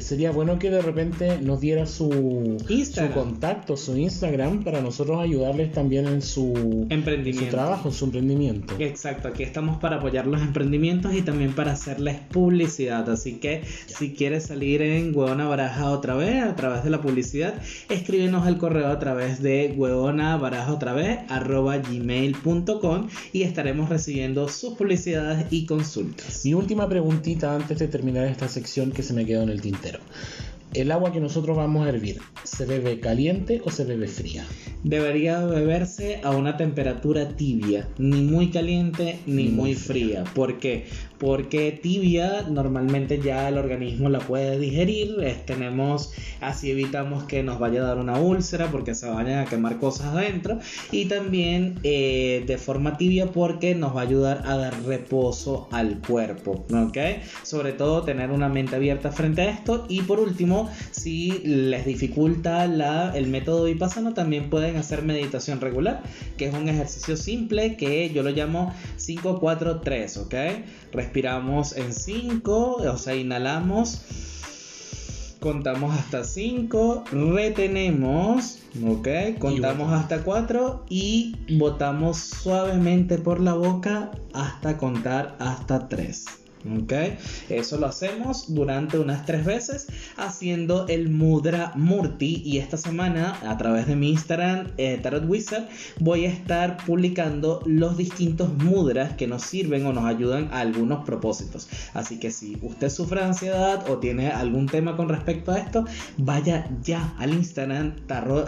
sería 0.00 0.30
bueno 0.30 0.51
que 0.58 0.70
de 0.70 0.82
repente 0.82 1.38
nos 1.40 1.60
diera 1.60 1.86
su, 1.86 2.58
su 2.68 3.10
contacto, 3.12 3.76
su 3.76 3.96
Instagram, 3.96 4.64
para 4.64 4.80
nosotros 4.80 5.20
ayudarles 5.20 5.72
también 5.72 6.06
en 6.06 6.22
su, 6.22 6.86
emprendimiento. 6.90 7.44
su 7.44 7.50
trabajo, 7.50 7.88
en 7.88 7.94
su 7.94 8.04
emprendimiento. 8.06 8.74
Exacto, 8.78 9.28
aquí 9.28 9.42
estamos 9.42 9.78
para 9.78 9.96
apoyar 9.96 10.26
los 10.26 10.40
emprendimientos 10.40 11.14
y 11.14 11.22
también 11.22 11.54
para 11.54 11.72
hacerles 11.72 12.18
publicidad. 12.30 13.08
Así 13.10 13.34
que 13.34 13.62
si 13.86 14.12
quieres 14.12 14.46
salir 14.46 14.82
en 14.82 15.16
Huevona 15.16 15.46
Baraja 15.46 15.90
otra 15.90 16.14
vez, 16.14 16.42
a 16.42 16.56
través 16.56 16.84
de 16.84 16.90
la 16.90 17.00
publicidad, 17.00 17.54
escríbenos 17.88 18.46
el 18.46 18.58
correo 18.58 18.88
a 18.88 18.98
través 18.98 19.42
de 19.42 19.74
huevona 19.76 20.36
baraja 20.36 20.72
otra 20.72 20.92
vez, 20.92 21.20
arroba 21.28 21.78
gmail.com 21.78 23.08
y 23.32 23.42
estaremos 23.42 23.88
recibiendo 23.88 24.48
sus 24.48 24.74
publicidades 24.74 25.46
y 25.50 25.66
consultas. 25.66 26.44
Mi 26.44 26.54
última 26.54 26.88
preguntita 26.88 27.54
antes 27.54 27.78
de 27.78 27.88
terminar 27.88 28.26
esta 28.26 28.48
sección 28.48 28.92
que 28.92 29.02
se 29.02 29.14
me 29.14 29.26
quedó 29.26 29.42
en 29.42 29.50
el 29.50 29.60
tintero. 29.60 30.00
¿El 30.74 30.90
agua 30.90 31.12
que 31.12 31.20
nosotros 31.20 31.54
vamos 31.54 31.84
a 31.84 31.90
hervir 31.90 32.18
se 32.44 32.64
bebe 32.64 32.98
caliente 32.98 33.60
o 33.62 33.70
se 33.70 33.84
bebe 33.84 34.08
fría? 34.08 34.46
Debería 34.82 35.44
beberse 35.44 36.20
a 36.24 36.30
una 36.30 36.56
temperatura 36.56 37.36
tibia, 37.36 37.88
ni 37.98 38.22
muy 38.22 38.50
caliente 38.50 39.18
ni 39.26 39.50
muy 39.50 39.74
fría. 39.74 40.24
¿Por 40.34 40.58
qué? 40.58 40.86
Porque 41.22 41.70
tibia 41.70 42.42
normalmente 42.50 43.20
ya 43.20 43.48
el 43.48 43.56
organismo 43.56 44.08
la 44.08 44.18
puede 44.18 44.58
digerir, 44.58 45.14
tenemos, 45.46 46.12
así 46.40 46.72
evitamos 46.72 47.22
que 47.24 47.44
nos 47.44 47.60
vaya 47.60 47.82
a 47.82 47.84
dar 47.84 47.98
una 47.98 48.18
úlcera 48.18 48.72
porque 48.72 48.96
se 48.96 49.08
vayan 49.08 49.38
a 49.38 49.44
quemar 49.44 49.78
cosas 49.78 50.08
adentro 50.08 50.58
y 50.90 51.04
también 51.04 51.78
eh, 51.84 52.42
de 52.44 52.58
forma 52.58 52.98
tibia 52.98 53.26
porque 53.26 53.76
nos 53.76 53.94
va 53.94 54.00
a 54.00 54.02
ayudar 54.02 54.42
a 54.46 54.56
dar 54.56 54.82
reposo 54.82 55.68
al 55.70 56.00
cuerpo, 56.00 56.64
¿ok? 56.72 56.98
Sobre 57.44 57.72
todo 57.72 58.02
tener 58.02 58.32
una 58.32 58.48
mente 58.48 58.74
abierta 58.74 59.12
frente 59.12 59.42
a 59.42 59.50
esto 59.50 59.86
y 59.88 60.02
por 60.02 60.18
último, 60.18 60.68
si 60.90 61.38
les 61.44 61.86
dificulta 61.86 62.64
el 62.64 63.28
método 63.28 63.66
vipassana 63.66 64.12
también 64.12 64.50
pueden 64.50 64.76
hacer 64.76 65.04
meditación 65.04 65.60
regular, 65.60 66.02
que 66.36 66.46
es 66.46 66.54
un 66.54 66.68
ejercicio 66.68 67.16
simple 67.16 67.76
que 67.76 68.10
yo 68.10 68.24
lo 68.24 68.30
llamo 68.30 68.74
5-4-3, 68.98 70.16
¿ok? 70.16 70.34
Respiramos 71.12 71.76
en 71.76 71.92
5, 71.92 72.76
o 72.90 72.96
sea, 72.96 73.14
inhalamos. 73.14 74.00
Contamos 75.40 75.94
hasta 75.94 76.24
5, 76.24 77.04
retenemos, 77.12 78.60
ok, 78.82 79.38
contamos 79.38 79.92
hasta 79.92 80.22
4 80.22 80.86
y 80.88 81.36
botamos 81.58 82.16
suavemente 82.16 83.18
por 83.18 83.40
la 83.40 83.52
boca 83.52 84.10
hasta 84.32 84.78
contar 84.78 85.36
hasta 85.38 85.86
3. 85.86 86.41
¿Ok? 86.82 86.92
Eso 87.48 87.78
lo 87.78 87.86
hacemos 87.86 88.54
durante 88.54 88.98
unas 88.98 89.26
tres 89.26 89.44
veces 89.44 89.86
haciendo 90.16 90.86
el 90.88 91.08
Mudra 91.08 91.72
Murti 91.74 92.42
y 92.44 92.58
esta 92.58 92.76
semana 92.76 93.38
a 93.48 93.56
través 93.58 93.86
de 93.86 93.96
mi 93.96 94.10
Instagram 94.10 94.68
eh, 94.76 94.98
Tarot 95.02 95.28
Wizard 95.28 95.68
voy 95.98 96.26
a 96.26 96.30
estar 96.30 96.76
publicando 96.84 97.60
los 97.66 97.96
distintos 97.96 98.52
mudras 98.54 99.14
que 99.14 99.26
nos 99.26 99.42
sirven 99.42 99.86
o 99.86 99.92
nos 99.92 100.04
ayudan 100.04 100.48
a 100.52 100.60
algunos 100.60 101.04
propósitos. 101.04 101.68
Así 101.94 102.18
que 102.18 102.30
si 102.30 102.58
usted 102.62 102.88
sufre 102.90 103.20
de 103.20 103.26
ansiedad 103.26 103.88
o 103.90 103.98
tiene 103.98 104.30
algún 104.30 104.66
tema 104.66 104.96
con 104.96 105.08
respecto 105.08 105.52
a 105.52 105.58
esto, 105.58 105.84
vaya 106.18 106.68
ya 106.82 107.14
al 107.18 107.32
Instagram 107.32 107.96
tarot, 108.06 108.46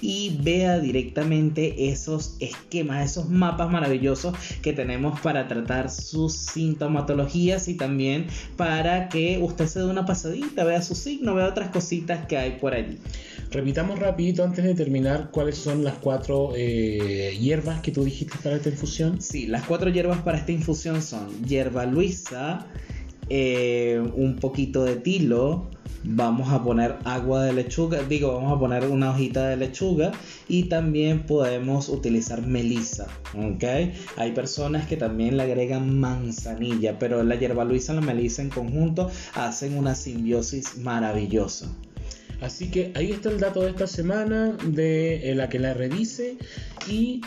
y 0.00 0.38
vea 0.42 0.78
directamente 0.78 1.90
esos 1.90 2.36
esquemas, 2.40 3.10
esos 3.10 3.28
mapas 3.28 3.70
maravillosos 3.70 4.34
que 4.62 4.72
tenemos 4.72 5.20
para 5.20 5.48
tratar 5.48 5.90
sus 5.90 6.47
sintomatologías 6.52 7.68
y 7.68 7.74
también 7.74 8.26
para 8.56 9.08
que 9.08 9.38
usted 9.42 9.66
se 9.66 9.80
dé 9.80 9.86
una 9.86 10.06
pasadita, 10.06 10.64
vea 10.64 10.82
su 10.82 10.94
signo, 10.94 11.34
vea 11.34 11.46
otras 11.46 11.70
cositas 11.70 12.26
que 12.26 12.36
hay 12.36 12.58
por 12.60 12.74
allí. 12.74 12.98
Repitamos 13.50 13.98
rapidito 13.98 14.44
antes 14.44 14.64
de 14.64 14.74
terminar 14.74 15.30
cuáles 15.30 15.56
son 15.56 15.82
las 15.82 15.94
cuatro 15.98 16.52
eh, 16.54 17.36
hierbas 17.40 17.80
que 17.80 17.92
tú 17.92 18.04
dijiste 18.04 18.36
para 18.42 18.56
esta 18.56 18.68
infusión. 18.68 19.20
Sí, 19.22 19.46
las 19.46 19.64
cuatro 19.64 19.90
hierbas 19.90 20.20
para 20.22 20.38
esta 20.38 20.52
infusión 20.52 21.00
son 21.00 21.44
hierba 21.44 21.86
luisa, 21.86 22.66
eh, 23.30 24.02
un 24.14 24.36
poquito 24.36 24.84
de 24.84 24.96
tilo, 24.96 25.70
vamos 26.04 26.52
a 26.52 26.62
poner 26.62 26.96
agua 27.04 27.44
de 27.44 27.52
lechuga, 27.52 28.02
digo, 28.02 28.34
vamos 28.34 28.56
a 28.56 28.58
poner 28.58 28.84
una 28.86 29.10
hojita 29.10 29.48
de 29.48 29.56
lechuga 29.56 30.12
y 30.48 30.64
también 30.64 31.24
podemos 31.26 31.88
utilizar 31.88 32.46
melisa, 32.46 33.08
¿ok? 33.34 33.64
Hay 34.16 34.32
personas 34.32 34.86
que 34.86 34.96
también 34.96 35.36
le 35.36 35.42
agregan 35.42 35.98
manzanilla, 35.98 36.98
pero 36.98 37.22
la 37.22 37.36
hierba 37.36 37.64
luisa 37.64 37.92
y 37.92 37.96
la 37.96 38.02
melisa 38.02 38.42
en 38.42 38.50
conjunto 38.50 39.10
hacen 39.34 39.76
una 39.76 39.94
simbiosis 39.94 40.78
maravillosa. 40.78 41.68
Así 42.40 42.70
que 42.70 42.92
ahí 42.94 43.10
está 43.10 43.30
el 43.30 43.40
dato 43.40 43.62
de 43.62 43.70
esta 43.70 43.86
semana, 43.86 44.56
de 44.64 45.32
la 45.34 45.48
que 45.48 45.58
la 45.58 45.74
revise 45.74 46.38
y 46.88 47.20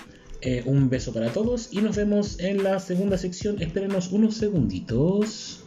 eh, 0.44 0.64
un 0.66 0.90
beso 0.90 1.14
para 1.14 1.32
todos 1.32 1.70
y 1.72 1.82
nos 1.82 1.96
vemos 1.96 2.40
en 2.40 2.64
la 2.64 2.80
segunda 2.80 3.18
sección. 3.18 3.62
Espérenos 3.62 4.12
unos 4.12 4.36
segunditos. 4.36 5.61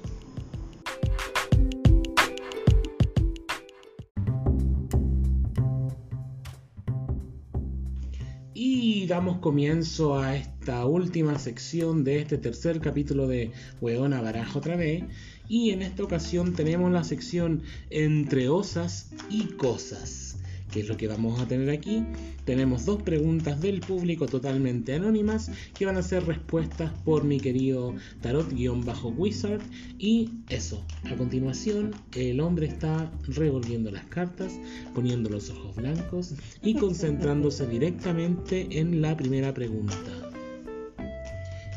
Y 9.04 9.06
damos 9.06 9.36
comienzo 9.36 10.18
a 10.18 10.34
esta 10.34 10.86
última 10.86 11.38
sección 11.38 12.04
de 12.04 12.20
este 12.20 12.38
tercer 12.38 12.80
capítulo 12.80 13.28
de 13.28 13.52
Hueona 13.82 14.22
Barajo 14.22 14.60
otra 14.60 14.76
vez. 14.76 15.04
Y 15.46 15.72
en 15.72 15.82
esta 15.82 16.04
ocasión 16.04 16.54
tenemos 16.54 16.90
la 16.90 17.04
sección 17.04 17.64
Entre 17.90 18.48
osas 18.48 19.10
y 19.28 19.42
cosas. 19.58 20.33
¿Qué 20.74 20.80
es 20.80 20.88
lo 20.88 20.96
que 20.96 21.06
vamos 21.06 21.40
a 21.40 21.46
tener 21.46 21.70
aquí? 21.70 22.02
Tenemos 22.44 22.84
dos 22.84 23.00
preguntas 23.00 23.60
del 23.60 23.78
público 23.78 24.26
totalmente 24.26 24.92
anónimas 24.92 25.52
que 25.72 25.86
van 25.86 25.96
a 25.96 26.02
ser 26.02 26.26
respuestas 26.26 26.90
por 27.04 27.22
mi 27.22 27.38
querido 27.38 27.94
Tarot-Wizard. 28.22 29.60
Y 30.00 30.30
eso, 30.48 30.84
a 31.04 31.14
continuación 31.14 31.92
el 32.16 32.40
hombre 32.40 32.66
está 32.66 33.08
revolviendo 33.28 33.92
las 33.92 34.04
cartas, 34.06 34.58
poniendo 34.96 35.30
los 35.30 35.48
ojos 35.50 35.76
blancos 35.76 36.34
y 36.60 36.74
concentrándose 36.74 37.68
directamente 37.68 38.66
en 38.80 39.00
la 39.00 39.16
primera 39.16 39.54
pregunta. 39.54 40.32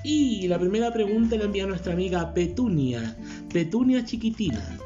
Y 0.04 0.48
la 0.48 0.58
primera 0.58 0.92
pregunta 0.92 1.36
la 1.38 1.44
envía 1.44 1.68
nuestra 1.68 1.94
amiga 1.94 2.34
Petunia, 2.34 3.16
Petunia 3.54 4.04
chiquitina. 4.04 4.80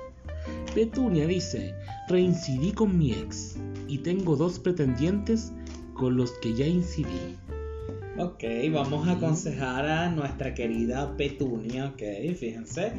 Petunia 0.76 1.26
dice, 1.28 1.74
reincidí 2.10 2.74
con 2.74 2.98
mi 2.98 3.14
ex 3.14 3.56
y 3.92 3.98
tengo 3.98 4.38
dos 4.38 4.58
pretendientes 4.58 5.52
con 5.96 6.16
los 6.16 6.32
que 6.40 6.54
ya 6.54 6.66
incidí. 6.66 7.36
Ok, 8.22 8.44
vamos 8.72 9.08
a 9.08 9.14
aconsejar 9.14 9.84
a 9.88 10.12
nuestra 10.12 10.54
querida 10.54 11.18
Petunia, 11.18 11.88
ok, 11.88 12.36
fíjense. 12.38 12.92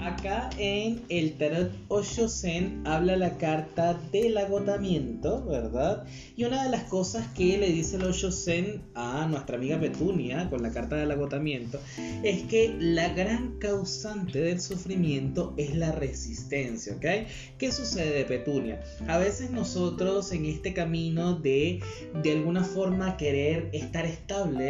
Acá 0.00 0.48
en 0.56 1.02
el 1.10 1.36
Tarot 1.36 1.70
Oshosen 1.88 2.80
habla 2.86 3.14
la 3.16 3.36
carta 3.36 4.00
del 4.10 4.38
agotamiento, 4.38 5.44
¿verdad? 5.44 6.06
Y 6.34 6.44
una 6.44 6.64
de 6.64 6.70
las 6.70 6.84
cosas 6.84 7.26
que 7.34 7.58
le 7.58 7.70
dice 7.70 7.96
el 7.96 8.04
Oshosen 8.04 8.82
a 8.94 9.26
nuestra 9.26 9.58
amiga 9.58 9.78
Petunia 9.78 10.48
con 10.48 10.62
la 10.62 10.70
carta 10.70 10.96
del 10.96 11.10
agotamiento 11.10 11.78
es 12.22 12.44
que 12.44 12.74
la 12.78 13.10
gran 13.10 13.58
causante 13.58 14.40
del 14.40 14.62
sufrimiento 14.62 15.52
es 15.58 15.74
la 15.76 15.92
resistencia, 15.92 16.94
¿ok? 16.94 17.28
¿Qué 17.58 17.70
sucede, 17.70 18.24
Petunia? 18.24 18.80
A 19.08 19.18
veces 19.18 19.50
nosotros 19.50 20.32
en 20.32 20.46
este 20.46 20.72
camino 20.72 21.34
de 21.34 21.80
de 22.22 22.32
alguna 22.32 22.64
forma 22.64 23.18
querer 23.18 23.68
estar 23.74 24.06
estable 24.06 24.69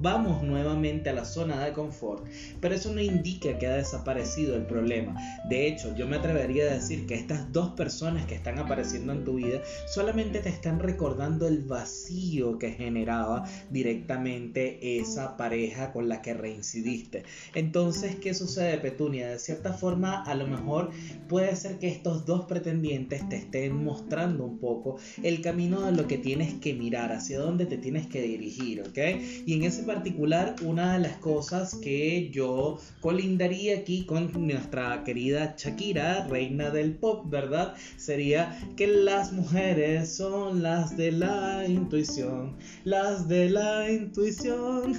vamos 0.00 0.42
nuevamente 0.42 1.10
a 1.10 1.12
la 1.12 1.24
zona 1.24 1.64
de 1.64 1.72
confort, 1.72 2.26
pero 2.60 2.74
eso 2.74 2.92
no 2.92 3.00
indica 3.00 3.58
que 3.58 3.66
ha 3.66 3.76
desaparecido 3.76 4.56
el 4.56 4.66
problema. 4.66 5.14
De 5.48 5.66
hecho, 5.66 5.94
yo 5.96 6.06
me 6.06 6.16
atrevería 6.16 6.64
a 6.64 6.74
decir 6.74 7.06
que 7.06 7.14
estas 7.14 7.52
dos 7.52 7.70
personas 7.70 8.26
que 8.26 8.34
están 8.34 8.58
apareciendo 8.58 9.12
en 9.12 9.24
tu 9.24 9.34
vida 9.34 9.60
solamente 9.86 10.40
te 10.40 10.48
están 10.48 10.78
recordando 10.78 11.46
el 11.46 11.62
vacío 11.62 12.58
que 12.58 12.72
generaba 12.72 13.44
directamente 13.70 14.98
esa 14.98 15.36
pareja 15.36 15.92
con 15.92 16.08
la 16.08 16.22
que 16.22 16.34
reincidiste. 16.34 17.24
Entonces, 17.54 18.16
¿qué 18.16 18.34
sucede, 18.34 18.78
Petunia? 18.78 19.28
De 19.28 19.38
cierta 19.38 19.72
forma, 19.72 20.22
a 20.22 20.34
lo 20.34 20.46
mejor 20.46 20.90
puede 21.28 21.54
ser 21.56 21.78
que 21.78 21.88
estos 21.88 22.24
dos 22.24 22.46
pretendientes 22.46 23.28
te 23.28 23.36
estén 23.36 23.84
mostrando 23.84 24.44
un 24.44 24.58
poco 24.58 24.98
el 25.22 25.40
camino 25.42 25.82
de 25.82 25.92
lo 25.92 26.06
que 26.06 26.18
tienes 26.18 26.54
que 26.54 26.74
mirar, 26.74 27.12
hacia 27.12 27.38
dónde 27.38 27.66
te 27.66 27.78
tienes 27.78 28.06
que 28.06 28.22
dirigir, 28.22 28.82
¿ok? 28.82 28.98
Y 29.46 29.54
en 29.54 29.64
ese 29.64 29.82
particular, 29.82 30.56
una 30.62 30.94
de 30.94 31.00
las 31.00 31.16
cosas 31.18 31.74
que 31.74 32.30
yo 32.30 32.78
colindaría 33.00 33.78
aquí 33.78 34.04
con 34.04 34.30
nuestra 34.46 35.02
querida 35.04 35.54
Shakira, 35.56 36.26
reina 36.28 36.70
del 36.70 36.94
pop, 36.94 37.24
¿verdad? 37.28 37.74
Sería 37.96 38.58
que 38.76 38.86
las 38.86 39.32
mujeres 39.32 40.14
son 40.14 40.62
las 40.62 40.96
de 40.96 41.12
la 41.12 41.64
intuición, 41.66 42.56
las 42.84 43.28
de 43.28 43.50
la 43.50 43.90
intuición. 43.90 44.98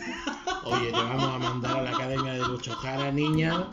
Oye, 0.66 0.88
te 0.88 0.92
vamos 0.92 1.24
a 1.24 1.38
mandar 1.38 1.80
a 1.80 1.84
la 1.84 1.92
academia 1.92 2.34
de 2.34 2.40
Lucho 2.40 2.74
Jara, 2.74 3.12
niña 3.12 3.70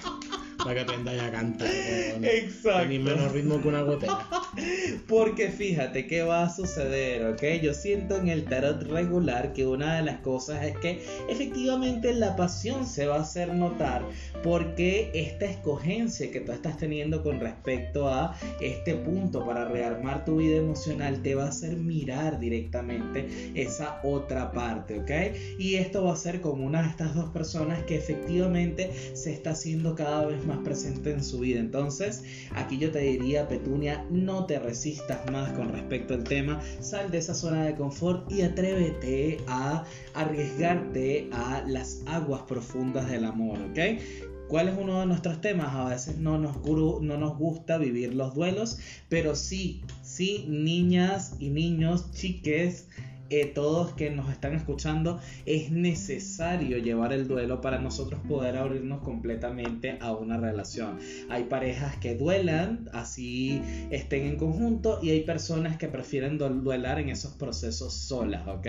para 0.58 0.74
que 0.74 0.80
aprendáis 0.80 1.22
a 1.22 1.30
cantar. 1.30 1.68
Exacto. 1.68 2.88
Ni 2.88 2.98
menos 2.98 3.32
ritmo 3.32 3.60
que 3.60 3.68
una 3.68 3.82
gotera. 3.82 4.26
Porque 5.08 5.48
fíjate 5.48 6.06
qué 6.06 6.22
va 6.22 6.44
a 6.44 6.50
suceder, 6.50 7.26
¿ok? 7.26 7.42
Yo 7.62 7.74
siento 7.74 8.16
en 8.16 8.28
el 8.28 8.44
tarot 8.44 8.82
regular 8.82 9.52
que 9.52 9.66
una 9.66 9.96
de 9.96 10.02
las 10.02 10.18
cosas 10.20 10.64
es 10.64 10.76
que 10.78 11.02
efectivamente 11.28 12.12
la 12.12 12.36
pasión 12.36 12.86
se 12.86 13.06
va 13.06 13.16
a 13.16 13.20
hacer 13.20 13.54
notar 13.54 14.02
porque 14.42 15.10
esta 15.14 15.46
escogencia 15.46 16.30
que 16.30 16.40
tú 16.40 16.52
estás 16.52 16.76
teniendo 16.76 17.22
con 17.22 17.40
respecto 17.40 18.08
a 18.08 18.36
este 18.60 18.94
punto 18.94 19.46
para 19.46 19.66
rearmar 19.66 20.24
tu 20.24 20.36
vida 20.36 20.56
emocional 20.56 21.22
te 21.22 21.34
va 21.34 21.44
a 21.44 21.48
hacer 21.48 21.76
mirar 21.76 22.38
directamente 22.38 23.52
esa 23.54 24.00
otra 24.02 24.52
parte, 24.52 24.98
¿ok? 24.98 25.10
Y 25.58 25.76
esto 25.76 26.04
va 26.04 26.12
a 26.12 26.16
ser 26.16 26.40
como 26.40 26.64
una 26.64 26.82
de 26.82 26.88
estas 26.88 27.14
dos 27.14 27.30
personas 27.30 27.82
que 27.84 27.96
efectivamente 27.96 28.90
se 29.14 29.32
está 29.32 29.50
haciendo 29.50 29.94
cada 29.94 30.26
vez 30.26 30.44
más 30.48 30.58
presente 30.58 31.12
en 31.12 31.22
su 31.22 31.40
vida. 31.40 31.60
Entonces, 31.60 32.24
aquí 32.54 32.78
yo 32.78 32.90
te 32.90 33.00
diría, 33.00 33.46
Petunia, 33.46 34.04
no 34.10 34.46
te 34.46 34.58
resistas 34.58 35.30
más 35.30 35.52
con 35.52 35.68
respecto 35.68 36.14
al 36.14 36.24
tema, 36.24 36.60
sal 36.80 37.10
de 37.10 37.18
esa 37.18 37.34
zona 37.34 37.64
de 37.64 37.74
confort 37.76 38.30
y 38.32 38.42
atrévete 38.42 39.38
a 39.46 39.84
arriesgarte 40.14 41.28
a 41.32 41.62
las 41.66 42.02
aguas 42.06 42.42
profundas 42.42 43.08
del 43.08 43.24
amor, 43.24 43.58
¿ok? 43.70 44.00
¿Cuál 44.48 44.68
es 44.68 44.78
uno 44.78 45.00
de 45.00 45.06
nuestros 45.06 45.42
temas? 45.42 45.74
A 45.74 45.90
veces 45.90 46.16
no 46.16 46.38
nos, 46.38 46.56
no 46.64 47.18
nos 47.18 47.36
gusta 47.36 47.76
vivir 47.76 48.14
los 48.14 48.34
duelos, 48.34 48.78
pero 49.10 49.36
sí, 49.36 49.82
sí, 50.02 50.46
niñas 50.48 51.34
y 51.38 51.50
niños, 51.50 52.10
chiques, 52.12 52.88
eh, 53.30 53.46
todos 53.46 53.92
que 53.92 54.10
nos 54.10 54.30
están 54.30 54.54
escuchando, 54.54 55.20
es 55.46 55.70
necesario 55.70 56.78
llevar 56.78 57.12
el 57.12 57.28
duelo 57.28 57.60
para 57.60 57.78
nosotros 57.78 58.20
poder 58.28 58.56
abrirnos 58.56 59.02
completamente 59.02 59.98
a 60.00 60.12
una 60.12 60.38
relación. 60.38 60.98
Hay 61.28 61.44
parejas 61.44 61.96
que 61.96 62.14
duelan, 62.14 62.88
así 62.92 63.60
estén 63.90 64.26
en 64.26 64.36
conjunto, 64.36 65.00
y 65.02 65.10
hay 65.10 65.20
personas 65.20 65.76
que 65.76 65.88
prefieren 65.88 66.38
duelar 66.38 67.00
en 67.00 67.10
esos 67.10 67.32
procesos 67.32 67.92
solas, 67.92 68.46
¿ok? 68.48 68.66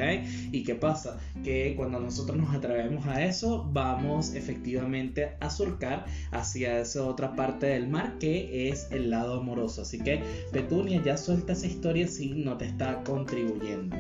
¿Y 0.52 0.64
qué 0.64 0.76
pasa? 0.76 1.20
Que 1.44 1.74
cuando 1.76 2.00
nosotros 2.00 2.38
nos 2.38 2.54
atrevemos 2.54 3.06
a 3.08 3.24
eso, 3.24 3.70
vamos 3.72 4.34
efectivamente 4.34 5.36
a 5.40 5.50
surcar 5.50 6.06
hacia 6.32 6.80
esa 6.80 7.06
otra 7.06 7.36
parte 7.36 7.68
del 7.68 7.88
mar 7.88 8.18
que 8.20 8.70
es 8.70 8.88
el 8.92 9.10
lado 9.10 9.40
amoroso. 9.40 9.82
Así 9.84 10.00
que, 10.00 10.22
Petunia, 10.52 11.02
ya 11.04 11.18
suelta 11.18 11.54
esa 11.54 11.68
historia 11.68 12.08
si 12.08 12.30
no 12.32 12.58
te 12.58 12.66
está 12.66 13.04
contribuyendo. 13.04 13.96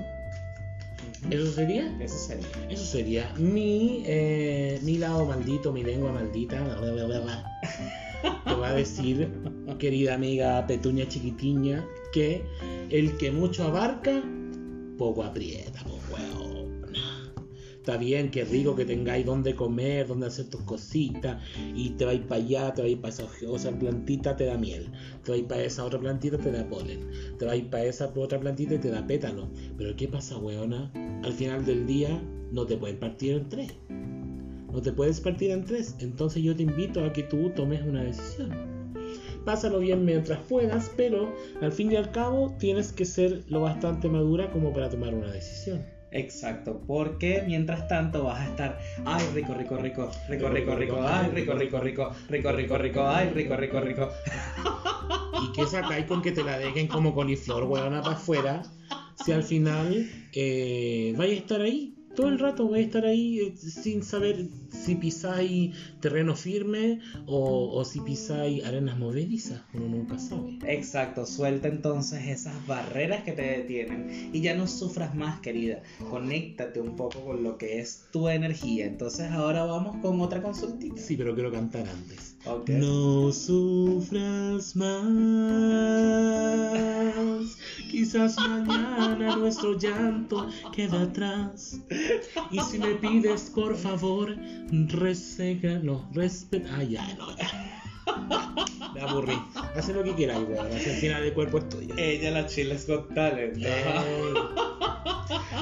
¿Eso 1.29 1.51
sería? 1.51 1.95
Eso 1.99 2.17
sería. 2.17 2.47
Eso 2.69 2.85
sería 2.85 3.33
mi, 3.37 4.03
eh, 4.05 4.79
mi 4.83 4.97
lado 4.97 5.25
maldito, 5.25 5.71
mi 5.71 5.83
lengua 5.83 6.11
maldita. 6.11 6.57
Te 8.45 8.53
va 8.53 8.69
a 8.69 8.73
decir, 8.73 9.31
querida 9.77 10.15
amiga 10.15 10.65
Petunia 10.67 11.07
Chiquitiña, 11.07 11.85
que 12.11 12.43
el 12.89 13.17
que 13.17 13.31
mucho 13.31 13.63
abarca, 13.65 14.23
poco 14.97 15.23
aprieta, 15.23 15.83
pues. 16.09 16.48
Está 17.89 17.97
bien, 17.97 18.29
qué 18.29 18.45
rico 18.45 18.75
que 18.75 18.85
tengáis 18.85 19.25
donde 19.25 19.55
comer, 19.55 20.05
donde 20.05 20.27
hacer 20.27 20.47
tus 20.47 20.61
cositas, 20.61 21.41
y 21.75 21.89
te 21.89 22.05
vais 22.05 22.21
para 22.21 22.39
allá, 22.39 22.71
te 22.71 22.83
vais 22.83 22.97
para 22.97 23.11
esa 23.11 23.25
osa 23.47 23.71
plantita, 23.71 24.35
te 24.35 24.45
da 24.45 24.59
miel, 24.59 24.91
te 25.23 25.31
vais 25.31 25.43
para 25.45 25.63
esa 25.63 25.83
otra 25.83 25.99
plantita, 25.99 26.37
te 26.37 26.51
da 26.51 26.69
polen, 26.69 26.99
te 27.39 27.45
vais 27.45 27.63
para 27.63 27.85
esa 27.85 28.13
otra 28.15 28.39
plantita 28.39 28.75
y 28.75 28.77
te 28.77 28.91
da 28.91 29.07
pétalo. 29.07 29.49
Pero 29.75 29.95
¿qué 29.95 30.07
pasa, 30.07 30.37
weona? 30.37 30.91
Al 31.23 31.33
final 31.33 31.65
del 31.65 31.87
día 31.87 32.21
no 32.51 32.63
te 32.67 32.77
puedes 32.77 32.97
partir 32.97 33.37
en 33.37 33.49
tres. 33.49 33.73
No 34.71 34.79
te 34.83 34.93
puedes 34.93 35.19
partir 35.19 35.49
en 35.49 35.65
tres. 35.65 35.95
Entonces 35.97 36.43
yo 36.43 36.55
te 36.55 36.61
invito 36.61 37.03
a 37.03 37.11
que 37.11 37.23
tú 37.23 37.49
tomes 37.55 37.81
una 37.81 38.03
decisión. 38.03 38.51
Pásalo 39.45 39.79
bien 39.79 40.05
mientras 40.05 40.37
puedas, 40.47 40.91
pero 40.95 41.33
al 41.59 41.71
fin 41.71 41.91
y 41.91 41.95
al 41.95 42.11
cabo 42.11 42.55
tienes 42.59 42.91
que 42.91 43.05
ser 43.05 43.45
lo 43.47 43.61
bastante 43.61 44.07
madura 44.09 44.51
como 44.51 44.71
para 44.73 44.91
tomar 44.91 45.15
una 45.15 45.31
decisión. 45.31 45.83
Exacto, 46.11 46.81
porque 46.87 47.43
mientras 47.45 47.87
tanto 47.87 48.23
vas 48.23 48.39
a 48.39 48.45
estar, 48.49 48.77
ay, 49.05 49.23
rico, 49.33 49.53
rico, 49.53 49.77
rico, 49.77 50.09
rico, 50.27 50.49
rico, 50.49 50.75
rico, 50.75 51.01
ay, 51.03 51.29
rico, 51.29 51.53
rico, 51.53 51.79
rico, 51.79 52.11
rico, 52.27 52.51
rico, 52.51 52.77
rico, 52.77 53.07
ay, 53.07 53.29
rico, 53.29 53.55
rico, 53.55 53.79
rico. 53.79 54.09
¿Y 55.41 55.51
qué 55.51 55.67
sacáis 55.67 56.05
con 56.05 56.21
que 56.21 56.31
te 56.31 56.43
la 56.43 56.57
dejen 56.57 56.87
como 56.87 57.13
coliflor, 57.13 57.63
weona, 57.65 58.01
para 58.01 58.15
afuera? 58.15 58.61
Si 59.23 59.31
al 59.31 59.43
final 59.43 60.05
eh, 60.33 61.13
vais 61.15 61.33
a 61.33 61.35
estar 61.35 61.61
ahí 61.61 61.98
todo 62.19 62.27
el 62.27 62.39
rato 62.39 62.67
voy 62.67 62.79
a 62.79 62.83
estar 62.83 63.05
ahí 63.05 63.39
eh, 63.39 63.55
sin 63.55 64.03
saber 64.03 64.47
si 64.71 64.95
pisáis 64.95 65.73
terreno 66.01 66.35
firme 66.35 66.99
o, 67.25 67.71
o 67.71 67.85
si 67.85 68.01
pisáis 68.01 68.65
arenas 68.65 68.97
movedizas, 68.99 69.61
uno 69.73 69.87
nunca 69.87 70.19
sabe. 70.19 70.59
Exacto, 70.67 71.25
suelta 71.25 71.69
entonces 71.69 72.27
esas 72.27 72.67
barreras 72.67 73.23
que 73.23 73.31
te 73.31 73.43
detienen 73.43 74.31
y 74.33 74.41
ya 74.41 74.53
no 74.53 74.67
sufras 74.67 75.15
más, 75.15 75.39
querida. 75.39 75.81
Conéctate 76.09 76.81
un 76.81 76.97
poco 76.97 77.23
con 77.23 77.41
lo 77.41 77.57
que 77.57 77.79
es 77.79 78.07
tu 78.11 78.27
energía. 78.27 78.85
Entonces 78.85 79.31
ahora 79.31 79.63
vamos 79.63 79.95
con 80.01 80.19
otra 80.19 80.41
consultita. 80.41 81.01
Sí, 81.01 81.15
pero 81.15 81.33
quiero 81.33 81.53
cantar 81.53 81.87
antes. 81.87 82.35
Ok. 82.45 82.69
No 82.69 83.31
sufras 83.31 84.75
más. 84.75 85.05
Quizás 87.89 88.37
mañana 88.37 89.35
nuestro 89.35 89.77
llanto 89.77 90.47
queda 90.75 91.01
atrás. 91.03 91.81
Y 92.51 92.59
si 92.59 92.77
me 92.79 92.95
pides, 92.95 93.51
por 93.53 93.75
favor, 93.75 94.35
reségalo, 94.71 96.05
respeta. 96.13 96.69
Ay, 96.77 96.89
ya, 96.91 97.13
no, 97.15 97.35
ya. 97.35 97.75
Me 98.93 99.01
aburrí. 99.01 99.33
Haz 99.75 99.89
lo 99.89 100.03
que 100.03 100.13
quieras, 100.15 100.39
weón. 100.47 100.65
Así 100.67 100.89
al 100.89 100.95
final 100.97 101.23
el 101.23 101.33
cuerpo 101.33 101.59
es 101.59 101.69
tuyo. 101.69 101.93
Ella 101.97 102.31
la 102.31 102.45
Chiles 102.47 102.87
Got 102.87 103.13
Talent. 103.13 103.57
Ey. 103.57 104.33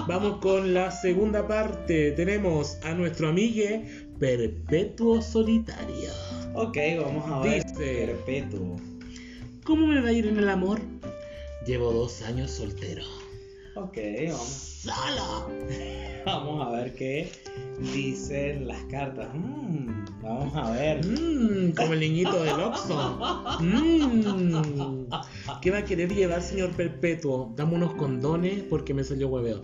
Vamos 0.08 0.38
con 0.40 0.74
la 0.74 0.92
segunda 0.92 1.46
parte. 1.48 2.12
Tenemos 2.12 2.78
a 2.84 2.94
nuestro 2.94 3.28
amigue 3.30 4.08
Perpetuo 4.20 5.22
Solitario. 5.22 6.10
Ok, 6.54 6.78
vamos 7.04 7.30
a 7.30 7.40
ver. 7.40 7.64
Dice- 7.66 8.06
Perpetuo. 8.08 8.78
¿Cómo 9.66 9.88
me 9.88 10.00
va 10.02 10.08
a 10.10 10.14
ir 10.14 10.28
en 10.28 10.38
el 10.38 10.48
amor? 10.48 10.80
Llevo 11.68 11.92
dos 11.92 12.22
años 12.22 12.52
soltero. 12.52 13.04
Ok, 13.76 13.98
vamos. 14.30 14.78
¡Solo! 14.84 15.52
Vamos 16.26 16.66
a 16.66 16.72
ver 16.72 16.96
qué 16.96 17.30
dicen 17.94 18.70
las 18.70 18.82
cartas. 18.86 19.28
Mm, 19.34 20.06
vamos 20.22 20.56
a 20.56 20.72
ver. 20.72 21.06
Mmm, 21.06 21.72
como 21.76 21.92
el 21.92 22.00
niñito 22.00 22.42
del 22.42 22.58
Oxxo. 22.58 23.20
Mmm. 23.60 25.08
¿Qué 25.62 25.72
va 25.72 25.80
a 25.80 25.84
querer 25.84 26.16
llevar, 26.16 26.42
señor 26.42 26.70
Perpetuo? 26.72 27.52
Dame 27.58 27.76
unos 27.76 27.96
condones 27.96 28.64
porque 28.70 28.94
me 28.94 29.04
salió 29.04 29.28
hueveo. 29.28 29.62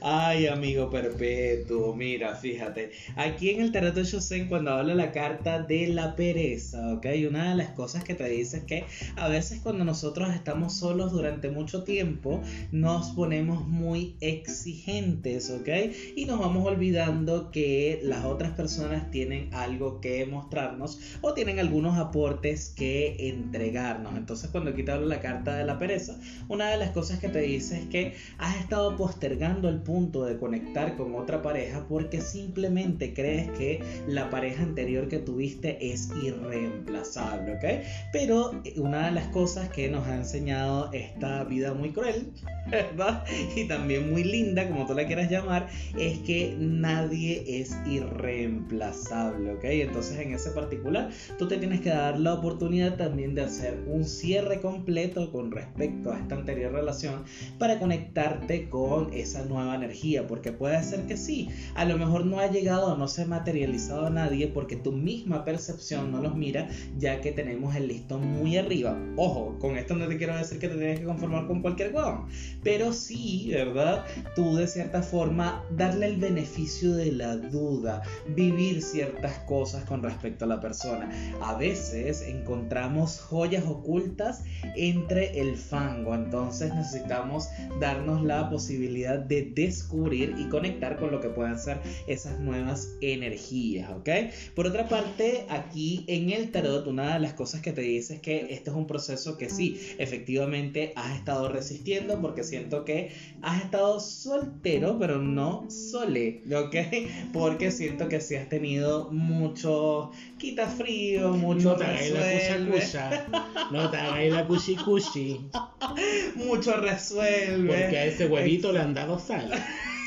Ay, 0.00 0.46
amigo 0.46 0.90
perpetuo, 0.90 1.94
mira, 1.94 2.36
fíjate. 2.36 2.92
Aquí 3.16 3.50
en 3.50 3.62
el 3.62 3.72
Tarot 3.72 3.94
de 3.94 4.04
Shosen, 4.04 4.46
cuando 4.46 4.70
habla 4.70 4.94
la 4.94 5.10
carta 5.10 5.60
de 5.60 5.88
la 5.88 6.14
pereza, 6.14 6.94
¿ok? 6.94 7.06
Una 7.28 7.50
de 7.50 7.56
las 7.56 7.70
cosas 7.70 8.04
que 8.04 8.14
te 8.14 8.28
dice 8.28 8.58
es 8.58 8.62
que 8.64 8.84
a 9.16 9.28
veces 9.28 9.60
cuando 9.60 9.84
nosotros 9.84 10.32
estamos 10.34 10.74
solos 10.74 11.10
durante 11.10 11.50
mucho 11.50 11.82
tiempo, 11.82 12.40
nos 12.70 13.10
ponemos 13.10 13.66
muy 13.66 14.16
exigentes, 14.20 15.50
¿ok? 15.50 15.68
Y 16.14 16.26
nos 16.26 16.38
vamos 16.38 16.64
olvidando 16.64 17.50
que 17.50 17.98
las 18.02 18.24
otras 18.24 18.52
personas 18.52 19.10
tienen 19.10 19.52
algo 19.52 20.00
que 20.00 20.26
mostrarnos 20.26 21.00
o 21.22 21.34
tienen 21.34 21.58
algunos 21.58 21.98
aportes 21.98 22.72
que 22.76 23.30
entregarnos. 23.30 24.16
Entonces, 24.16 24.50
cuando 24.50 24.70
aquí 24.70 24.84
te 24.84 24.98
la 24.98 25.20
carta 25.20 25.56
de 25.56 25.64
la 25.64 25.78
pereza, 25.78 26.18
una 26.48 26.70
de 26.70 26.76
las 26.76 26.90
cosas 26.90 27.18
que 27.18 27.28
te 27.28 27.40
dice 27.40 27.78
es 27.78 27.86
que 27.86 28.14
has 28.38 28.56
estado 28.56 28.96
postergando 28.96 29.68
el 29.68 29.80
punto 29.88 30.26
de 30.26 30.36
conectar 30.36 30.96
con 30.98 31.14
otra 31.14 31.40
pareja 31.40 31.86
porque 31.88 32.20
simplemente 32.20 33.14
crees 33.14 33.50
que 33.52 33.80
la 34.06 34.28
pareja 34.28 34.62
anterior 34.62 35.08
que 35.08 35.18
tuviste 35.18 35.78
es 35.92 36.10
irreemplazable, 36.22 37.54
¿ok? 37.54 37.64
Pero 38.12 38.52
eh, 38.64 38.74
una 38.76 39.06
de 39.06 39.12
las 39.12 39.28
cosas 39.28 39.70
que 39.70 39.88
nos 39.88 40.06
ha 40.06 40.14
enseñado 40.14 40.92
esta 40.92 41.42
vida 41.44 41.72
muy 41.72 41.92
cruel, 41.92 42.30
¿verdad? 42.70 43.24
Y 43.56 43.66
también 43.66 44.10
muy 44.10 44.24
linda, 44.24 44.68
como 44.68 44.84
tú 44.86 44.92
la 44.92 45.06
quieras 45.06 45.30
llamar, 45.30 45.68
es 45.98 46.18
que 46.18 46.54
nadie 46.58 47.42
es 47.46 47.74
irreemplazable, 47.86 49.52
¿ok? 49.52 49.64
Entonces 49.64 50.18
en 50.18 50.34
ese 50.34 50.50
particular, 50.50 51.08
tú 51.38 51.48
te 51.48 51.56
tienes 51.56 51.80
que 51.80 51.88
dar 51.88 52.20
la 52.20 52.34
oportunidad 52.34 52.96
también 52.96 53.34
de 53.34 53.40
hacer 53.40 53.82
un 53.86 54.04
cierre 54.04 54.60
completo 54.60 55.32
con 55.32 55.50
respecto 55.50 56.12
a 56.12 56.18
esta 56.18 56.34
anterior 56.34 56.72
relación 56.72 57.24
para 57.58 57.78
conectarte 57.78 58.68
con 58.68 59.14
esa 59.14 59.46
nueva 59.46 59.77
energía, 59.78 60.26
porque 60.26 60.52
puede 60.52 60.82
ser 60.82 61.06
que 61.06 61.16
sí, 61.16 61.48
a 61.74 61.84
lo 61.84 61.98
mejor 61.98 62.26
no 62.26 62.38
ha 62.40 62.50
llegado, 62.50 62.96
no 62.96 63.08
se 63.08 63.22
ha 63.22 63.26
materializado 63.26 64.06
a 64.06 64.10
nadie 64.10 64.48
porque 64.48 64.76
tu 64.76 64.92
misma 64.92 65.44
percepción 65.44 66.12
no 66.12 66.20
los 66.20 66.36
mira, 66.36 66.68
ya 66.98 67.20
que 67.20 67.32
tenemos 67.32 67.74
el 67.76 67.88
listón 67.88 68.26
muy 68.26 68.56
arriba. 68.56 68.98
Ojo, 69.16 69.58
con 69.58 69.76
esto 69.76 69.94
no 69.94 70.06
te 70.06 70.16
quiero 70.16 70.36
decir 70.36 70.58
que 70.58 70.68
te 70.68 70.76
tienes 70.76 71.00
que 71.00 71.06
conformar 71.06 71.46
con 71.46 71.62
cualquier 71.62 71.94
huevón, 71.94 72.26
pero 72.62 72.92
sí, 72.92 73.50
¿verdad? 73.52 74.04
Tú 74.34 74.56
de 74.56 74.66
cierta 74.66 75.02
forma 75.02 75.64
darle 75.76 76.06
el 76.06 76.16
beneficio 76.18 76.94
de 76.94 77.12
la 77.12 77.36
duda, 77.36 78.02
vivir 78.34 78.82
ciertas 78.82 79.38
cosas 79.40 79.84
con 79.84 80.02
respecto 80.02 80.44
a 80.44 80.48
la 80.48 80.60
persona. 80.60 81.10
A 81.40 81.54
veces 81.54 82.22
encontramos 82.22 83.20
joyas 83.20 83.64
ocultas 83.66 84.42
entre 84.76 85.40
el 85.40 85.56
fango, 85.56 86.14
entonces 86.14 86.74
necesitamos 86.74 87.48
darnos 87.80 88.22
la 88.22 88.50
posibilidad 88.50 89.18
de 89.18 89.42
descubrir 89.68 90.34
y 90.38 90.48
conectar 90.48 90.96
con 90.98 91.10
lo 91.10 91.20
que 91.20 91.28
puedan 91.28 91.58
ser 91.58 91.80
esas 92.06 92.40
nuevas 92.40 92.96
energías, 93.00 93.90
¿ok? 93.90 94.08
Por 94.54 94.66
otra 94.66 94.88
parte, 94.88 95.44
aquí 95.48 96.04
en 96.08 96.30
el 96.30 96.50
tarot, 96.50 96.86
una 96.86 97.14
de 97.14 97.20
las 97.20 97.34
cosas 97.34 97.60
que 97.60 97.72
te 97.72 97.82
dice 97.82 98.14
es 98.16 98.20
que 98.20 98.46
este 98.50 98.70
es 98.70 98.76
un 98.76 98.86
proceso 98.86 99.36
que 99.36 99.50
sí, 99.50 99.80
efectivamente 99.98 100.92
has 100.96 101.16
estado 101.16 101.48
resistiendo 101.48 102.20
porque 102.20 102.44
siento 102.44 102.84
que 102.84 103.12
has 103.42 103.62
estado 103.62 104.00
soltero, 104.00 104.98
pero 104.98 105.18
no 105.18 105.66
sole, 105.70 106.42
¿ok? 106.54 106.76
Porque 107.32 107.70
siento 107.70 108.08
que 108.08 108.20
sí 108.20 108.34
has 108.36 108.48
tenido 108.48 109.10
mucho 109.12 110.10
quita 110.38 110.66
frío, 110.66 111.32
mucho 111.32 111.70
No 111.70 111.76
te 111.76 111.84
hagáis 111.84 112.12
la 112.12 112.66
cucha 112.66 113.26
No 113.70 113.90
te 113.90 113.96
hagáis 113.96 114.32
la 114.32 114.46
cuchi 114.46 114.76
cuchi. 114.76 115.40
mucho 116.34 116.76
resuelve. 116.76 117.68
Porque 117.68 117.98
a 117.98 118.04
ese 118.04 118.26
huevito 118.26 118.72
le 118.72 118.80
han 118.80 118.94
dado 118.94 119.18
sal. 119.18 119.50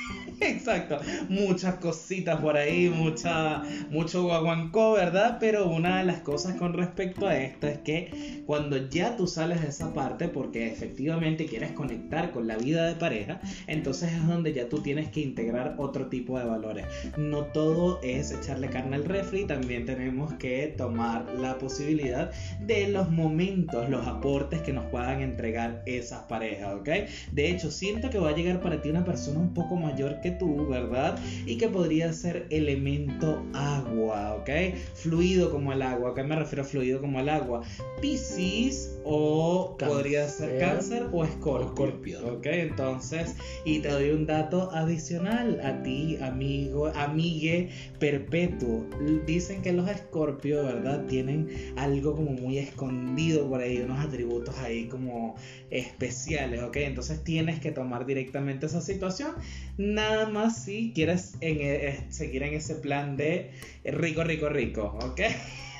Exacto, 0.41 0.97
muchas 1.29 1.75
cositas 1.75 2.41
por 2.41 2.57
ahí, 2.57 2.89
mucha, 2.89 3.61
mucho 3.91 4.23
guaguancó, 4.23 4.93
¿verdad? 4.93 5.37
Pero 5.39 5.69
una 5.69 5.99
de 5.99 6.05
las 6.05 6.21
cosas 6.21 6.55
con 6.55 6.73
respecto 6.73 7.27
a 7.27 7.37
esto 7.37 7.67
es 7.67 7.77
que 7.79 8.41
cuando 8.47 8.89
ya 8.89 9.15
tú 9.15 9.27
sales 9.27 9.61
de 9.61 9.67
esa 9.67 9.93
parte, 9.93 10.27
porque 10.29 10.65
efectivamente 10.67 11.45
quieres 11.45 11.73
conectar 11.73 12.31
con 12.31 12.47
la 12.47 12.57
vida 12.57 12.87
de 12.87 12.95
pareja, 12.95 13.39
entonces 13.67 14.13
es 14.13 14.27
donde 14.27 14.51
ya 14.51 14.67
tú 14.67 14.81
tienes 14.81 15.09
que 15.11 15.21
integrar 15.21 15.75
otro 15.77 16.07
tipo 16.07 16.39
de 16.39 16.45
valores. 16.45 16.85
No 17.17 17.45
todo 17.45 18.01
es 18.01 18.31
echarle 18.31 18.67
carne 18.69 18.95
al 18.95 19.05
refri, 19.05 19.45
también 19.45 19.85
tenemos 19.85 20.33
que 20.33 20.73
tomar 20.75 21.25
la 21.35 21.59
posibilidad 21.59 22.31
de 22.65 22.87
los 22.87 23.11
momentos, 23.11 23.87
los 23.89 24.07
aportes 24.07 24.61
que 24.61 24.73
nos 24.73 24.85
puedan 24.85 25.21
entregar 25.21 25.83
esas 25.85 26.23
parejas, 26.23 26.73
¿ok? 26.79 26.89
De 27.31 27.51
hecho, 27.51 27.69
siento 27.69 28.09
que 28.09 28.17
va 28.17 28.29
a 28.29 28.35
llegar 28.35 28.59
para 28.59 28.81
ti 28.81 28.89
una 28.89 29.05
persona 29.05 29.39
un 29.39 29.53
poco 29.53 29.75
mayor 29.75 30.19
que 30.19 30.30
que 30.31 30.37
tú, 30.37 30.67
¿verdad? 30.67 31.19
Y 31.45 31.57
que 31.57 31.67
podría 31.67 32.13
ser 32.13 32.47
elemento 32.49 33.43
agua, 33.53 34.35
¿ok? 34.35 34.49
Fluido 34.93 35.51
como 35.51 35.73
el 35.73 35.81
agua. 35.81 36.13
¿A 36.17 36.23
me 36.23 36.35
refiero 36.35 36.63
a 36.63 36.65
fluido 36.65 37.01
como 37.01 37.19
el 37.19 37.29
agua? 37.29 37.61
Piscis 38.01 38.99
o 39.03 39.75
podría 39.77 40.27
ser 40.27 40.59
cáncer 40.59 41.07
o 41.11 41.23
escorpio, 41.23 42.19
¿ok? 42.35 42.45
Entonces, 42.45 43.35
y 43.65 43.79
te 43.79 43.89
doy 43.89 44.11
un 44.11 44.25
dato 44.25 44.71
adicional 44.71 45.59
a 45.63 45.81
ti, 45.83 46.17
amigo, 46.21 46.87
amigue 46.87 47.69
perpetuo. 47.99 48.85
Dicen 49.25 49.61
que 49.61 49.73
los 49.73 49.89
escorpios, 49.89 50.65
¿verdad? 50.65 51.05
Tienen 51.07 51.73
algo 51.77 52.15
como 52.15 52.31
muy 52.31 52.57
escondido 52.57 53.47
por 53.49 53.61
ahí, 53.61 53.79
unos 53.79 53.99
atributos 53.99 54.57
ahí 54.59 54.87
como 54.87 55.35
especiales, 55.69 56.61
¿ok? 56.63 56.77
Entonces 56.77 57.23
tienes 57.23 57.59
que 57.59 57.71
tomar 57.71 58.05
directamente 58.05 58.65
esa 58.65 58.81
situación, 58.81 59.31
nada 59.77 60.20
más 60.29 60.63
si 60.63 60.91
quieres 60.93 61.35
e, 61.41 62.05
seguir 62.09 62.43
en 62.43 62.53
ese 62.53 62.75
plan 62.75 63.17
de 63.17 63.51
rico, 63.83 64.23
rico, 64.23 64.49
rico, 64.49 64.97
¿ok? 65.01 65.21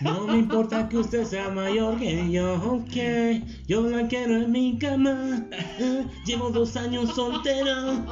No 0.01 0.27
me 0.27 0.37
importa 0.39 0.89
que 0.89 0.97
usted 0.97 1.25
sea 1.25 1.49
mayor 1.49 1.99
que 1.99 2.31
yo, 2.31 2.55
ok. 2.55 3.45
Yo 3.67 3.87
la 3.89 4.07
quiero 4.07 4.35
en 4.35 4.51
mi 4.51 4.77
cama. 4.77 5.45
llevo 6.25 6.49
dos 6.49 6.75
años 6.75 7.13
soltero. 7.15 8.03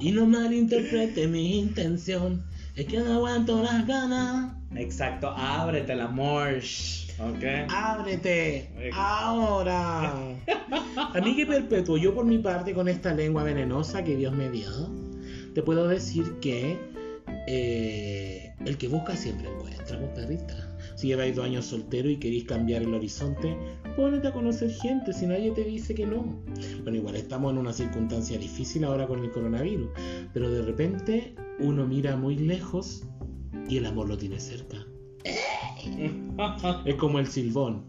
y 0.00 0.12
no 0.12 0.26
malinterprete 0.26 1.26
mi 1.26 1.58
intención. 1.60 2.44
Es 2.76 2.86
que 2.86 2.98
no 2.98 3.14
aguanto 3.14 3.62
las 3.62 3.86
ganas. 3.86 4.52
Exacto, 4.76 5.28
ábrete 5.30 5.96
la 5.96 6.08
morsh. 6.08 7.07
Okay. 7.20 7.66
Ábrete 7.68 8.70
ahora. 8.92 10.14
Amigue 11.14 11.46
perpetuo, 11.46 11.96
yo 11.96 12.14
por 12.14 12.24
mi 12.24 12.38
parte 12.38 12.72
con 12.74 12.88
esta 12.88 13.12
lengua 13.12 13.42
venenosa 13.42 14.04
que 14.04 14.14
Dios 14.14 14.32
me 14.32 14.48
dio, 14.50 14.70
te 15.52 15.62
puedo 15.62 15.88
decir 15.88 16.38
que 16.40 16.78
eh, 17.48 18.54
el 18.64 18.78
que 18.78 18.86
busca 18.86 19.16
siempre 19.16 19.48
encuentra, 19.48 19.98
vos 19.98 20.10
perrita. 20.14 20.76
Si 20.94 21.08
lleváis 21.08 21.34
dos 21.34 21.44
años 21.44 21.66
soltero 21.66 22.08
y 22.08 22.18
queréis 22.18 22.44
cambiar 22.44 22.82
el 22.82 22.94
horizonte, 22.94 23.56
ponete 23.96 24.28
a 24.28 24.32
conocer 24.32 24.70
gente 24.70 25.12
si 25.12 25.26
nadie 25.26 25.50
te 25.50 25.64
dice 25.64 25.96
que 25.96 26.06
no. 26.06 26.40
Bueno, 26.82 26.98
igual 26.98 27.16
estamos 27.16 27.52
en 27.52 27.58
una 27.58 27.72
circunstancia 27.72 28.38
difícil 28.38 28.84
ahora 28.84 29.08
con 29.08 29.24
el 29.24 29.32
coronavirus, 29.32 29.90
pero 30.32 30.50
de 30.50 30.62
repente 30.62 31.34
uno 31.58 31.84
mira 31.84 32.16
muy 32.16 32.36
lejos 32.36 33.02
y 33.68 33.76
el 33.76 33.86
amor 33.86 34.08
lo 34.08 34.16
tiene 34.16 34.38
cerca 34.38 34.87
es 36.84 36.94
como 36.96 37.18
el 37.18 37.26
silbón. 37.26 37.82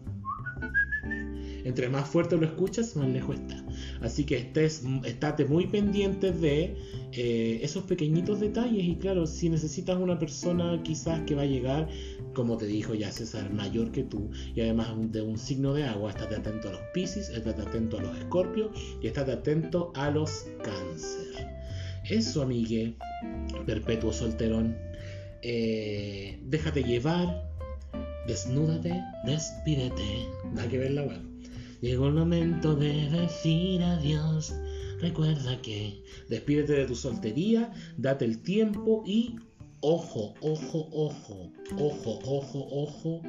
Entre 1.64 1.88
más 1.88 2.08
fuerte 2.08 2.36
lo 2.36 2.46
escuchas, 2.46 2.96
más 2.96 3.08
lejos 3.08 3.36
está. 3.36 3.62
Así 4.00 4.24
que 4.24 4.38
estés, 4.38 4.82
estate 5.04 5.44
muy 5.44 5.66
pendiente 5.66 6.32
de 6.32 6.74
eh, 7.12 7.60
esos 7.62 7.84
pequeñitos 7.84 8.40
detalles. 8.40 8.84
Y 8.84 8.96
claro, 8.96 9.26
si 9.26 9.50
necesitas 9.50 9.98
una 9.98 10.18
persona 10.18 10.82
quizás 10.82 11.20
que 11.22 11.34
va 11.34 11.42
a 11.42 11.46
llegar, 11.46 11.88
como 12.34 12.56
te 12.56 12.66
dijo 12.66 12.94
ya 12.94 13.12
César, 13.12 13.52
mayor 13.52 13.92
que 13.92 14.04
tú, 14.04 14.30
y 14.54 14.60
además 14.62 14.94
de 15.12 15.22
un 15.22 15.36
signo 15.36 15.74
de 15.74 15.84
agua, 15.84 16.10
estate 16.10 16.36
atento 16.36 16.68
a 16.68 16.72
los 16.72 16.80
Pisces, 16.94 17.28
estate 17.28 17.62
atento 17.62 17.98
a 17.98 18.02
los 18.02 18.16
Escorpios 18.18 18.70
y 19.02 19.08
estate 19.08 19.32
atento 19.32 19.92
a 19.94 20.10
los 20.10 20.46
Cáncer. 20.62 21.46
Eso, 22.08 22.42
amigue, 22.42 22.94
perpetuo 23.66 24.12
solterón. 24.12 24.76
Eh, 25.42 26.38
déjate 26.42 26.82
llevar, 26.82 27.49
Desnúdate, 28.26 29.02
despídete. 29.24 30.28
Hay 30.58 30.68
que 30.68 30.78
ver 30.78 30.92
la 30.92 31.02
web. 31.02 31.20
Llegó 31.80 32.08
el 32.08 32.14
momento 32.14 32.74
de 32.76 33.08
decir 33.10 33.82
adiós. 33.82 34.54
Recuerda 35.00 35.60
que 35.62 36.02
despídete 36.28 36.74
de 36.74 36.86
tu 36.86 36.94
soltería, 36.94 37.72
date 37.96 38.26
el 38.26 38.42
tiempo 38.42 39.02
y 39.06 39.36
ojo, 39.80 40.34
ojo, 40.40 40.88
ojo, 40.92 41.50
ojo, 41.78 42.18
ojo, 42.24 42.68
ojo. 42.70 43.22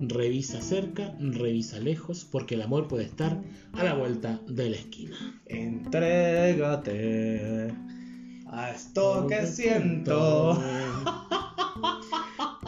Revisa 0.00 0.62
cerca, 0.62 1.14
revisa 1.20 1.80
lejos, 1.80 2.24
porque 2.24 2.54
el 2.54 2.62
amor 2.62 2.88
puede 2.88 3.04
estar 3.04 3.42
a 3.72 3.84
la 3.84 3.92
vuelta 3.94 4.40
de 4.48 4.70
la 4.70 4.76
esquina. 4.76 5.42
Entrégate 5.46 6.94
a 8.46 8.70
esto 8.70 9.26
que 9.28 9.46
siento. 9.46 10.58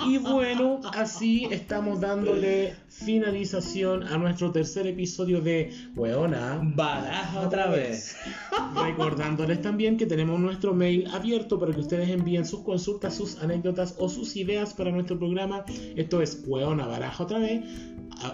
Y 0.06 0.18
bueno, 0.18 0.80
así 0.94 1.46
estamos 1.50 2.00
dándole 2.00 2.74
finalización 2.88 4.04
a 4.04 4.16
nuestro 4.18 4.50
tercer 4.50 4.86
episodio 4.86 5.40
de 5.40 5.72
Weona. 5.94 6.60
Baraja 6.62 7.40
otra 7.40 7.66
vez. 7.68 8.16
Recordándoles 8.74 9.60
también 9.60 9.96
que 9.96 10.06
tenemos 10.06 10.40
nuestro 10.40 10.74
mail 10.74 11.06
abierto 11.12 11.58
para 11.58 11.72
que 11.72 11.80
ustedes 11.80 12.08
envíen 12.08 12.46
sus 12.46 12.60
consultas, 12.60 13.14
sus 13.14 13.38
anécdotas 13.42 13.94
o 13.98 14.08
sus 14.08 14.36
ideas 14.36 14.74
para 14.74 14.90
nuestro 14.90 15.18
programa. 15.18 15.64
Esto 15.96 16.22
es 16.22 16.42
Weona 16.46 16.86
Baraja 16.86 17.22
otra 17.22 17.38
vez, 17.38 17.62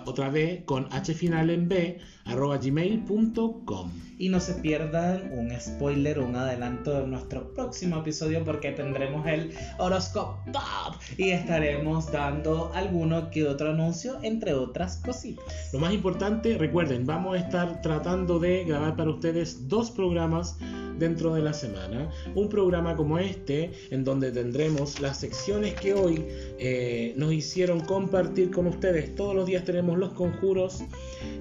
otra 0.05 0.31
vez 0.31 0.62
con 0.64 0.89
H 0.93 1.14
final 1.14 1.51
en 1.51 1.68
B, 1.68 1.99
arroba 2.24 2.59
gmail.com. 2.59 3.91
Y 4.18 4.31
no 4.31 4.41
se 4.41 4.55
pierdan 4.55 5.31
un 5.33 5.51
spoiler, 5.61 6.18
un 6.20 6.37
adelanto 6.37 7.01
de 7.01 7.07
nuestro 7.07 7.53
próximo 7.53 7.99
episodio 7.99 8.43
porque 8.45 8.72
tendremos 8.72 9.27
el 9.27 9.53
horóscopo 9.79 10.39
y 11.18 11.31
estaremos 11.31 12.11
dando 12.11 12.72
alguno 12.74 13.31
que 13.31 13.47
otro 13.47 13.70
anuncio, 13.70 14.18
entre 14.22 14.55
otras 14.55 14.97
cositas. 15.05 15.45
Lo 15.72 15.81
más 15.81 15.93
importante, 15.93 16.57
recuerden, 16.57 17.05
vamos 17.05 17.37
a 17.37 17.41
estar 17.41 17.83
tratando 17.83 18.39
de 18.39 18.64
grabar 18.64 18.97
para 18.97 19.11
ustedes 19.11 19.68
dos 19.68 19.91
programas 19.91 20.57
dentro 20.99 21.35
de 21.35 21.43
la 21.43 21.53
semana. 21.53 22.11
Un 22.35 22.49
programa 22.49 22.97
como 22.97 23.19
este, 23.19 23.73
en 23.91 24.05
donde 24.05 24.33
tendremos 24.33 25.01
las 25.01 25.21
secciones 25.21 25.75
que 25.75 25.95
hoy 25.95 26.27
eh, 26.59 27.15
nos 27.17 27.33
hicieron 27.33 27.81
compartir 27.81 28.51
con 28.51 28.67
ustedes. 28.67 29.15
Todos 29.15 29.35
los 29.35 29.47
días 29.47 29.65
tenemos 29.65 29.99
los 29.99 30.13
conjuros. 30.13 30.83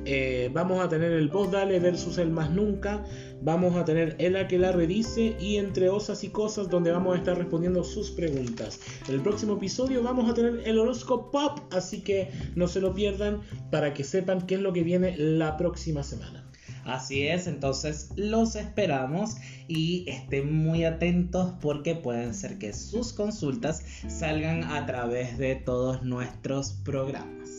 Eh, 0.05 0.49
vamos 0.53 0.83
a 0.83 0.89
tener 0.89 1.11
el 1.11 1.29
voz 1.29 1.51
dale 1.51 1.79
versus 1.79 2.17
el 2.17 2.29
más 2.29 2.51
nunca. 2.51 3.03
Vamos 3.41 3.75
a 3.75 3.85
tener 3.85 4.15
el 4.19 4.35
a 4.35 4.47
que 4.47 4.57
la 4.57 4.71
redice 4.71 5.35
y 5.39 5.57
entre 5.57 5.89
osas 5.89 6.23
y 6.23 6.29
cosas 6.29 6.69
donde 6.69 6.91
vamos 6.91 7.15
a 7.15 7.19
estar 7.19 7.37
respondiendo 7.37 7.83
sus 7.83 8.11
preguntas. 8.11 8.79
En 9.07 9.15
el 9.15 9.21
próximo 9.21 9.57
episodio 9.57 10.01
vamos 10.01 10.29
a 10.29 10.33
tener 10.33 10.61
el 10.65 10.79
horóscopo 10.79 11.31
pop, 11.31 11.59
así 11.71 12.01
que 12.01 12.29
no 12.55 12.67
se 12.67 12.81
lo 12.81 12.93
pierdan 12.93 13.41
para 13.71 13.93
que 13.93 14.03
sepan 14.03 14.45
qué 14.47 14.55
es 14.55 14.61
lo 14.61 14.73
que 14.73 14.83
viene 14.83 15.15
la 15.17 15.57
próxima 15.57 16.03
semana. 16.03 16.44
Así 16.85 17.27
es, 17.27 17.47
entonces 17.47 18.11
los 18.15 18.55
esperamos 18.55 19.37
y 19.67 20.07
estén 20.07 20.55
muy 20.55 20.85
atentos 20.85 21.51
porque 21.59 21.95
pueden 21.95 22.35
ser 22.35 22.59
que 22.59 22.73
sus 22.73 23.11
consultas 23.11 23.83
salgan 24.07 24.63
a 24.65 24.85
través 24.85 25.39
de 25.39 25.55
todos 25.55 26.03
nuestros 26.03 26.73
programas. 26.73 27.49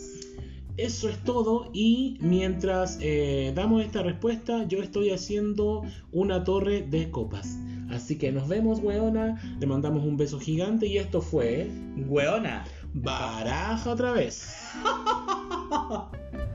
Eso 0.76 1.08
es 1.08 1.18
todo 1.24 1.70
y 1.72 2.18
mientras 2.20 2.98
eh, 3.00 3.52
damos 3.54 3.84
esta 3.84 4.02
respuesta 4.02 4.64
yo 4.68 4.80
estoy 4.80 5.10
haciendo 5.10 5.82
una 6.12 6.44
torre 6.44 6.82
de 6.82 7.10
copas. 7.10 7.58
Así 7.90 8.18
que 8.18 8.30
nos 8.30 8.46
vemos, 8.46 8.80
weona. 8.80 9.40
Le 9.58 9.66
mandamos 9.66 10.04
un 10.04 10.16
beso 10.16 10.38
gigante 10.38 10.86
y 10.86 10.98
esto 10.98 11.20
fue... 11.20 11.68
Weona. 12.08 12.64
Baraja 12.94 13.90
otra 13.90 14.12
vez. 14.12 14.48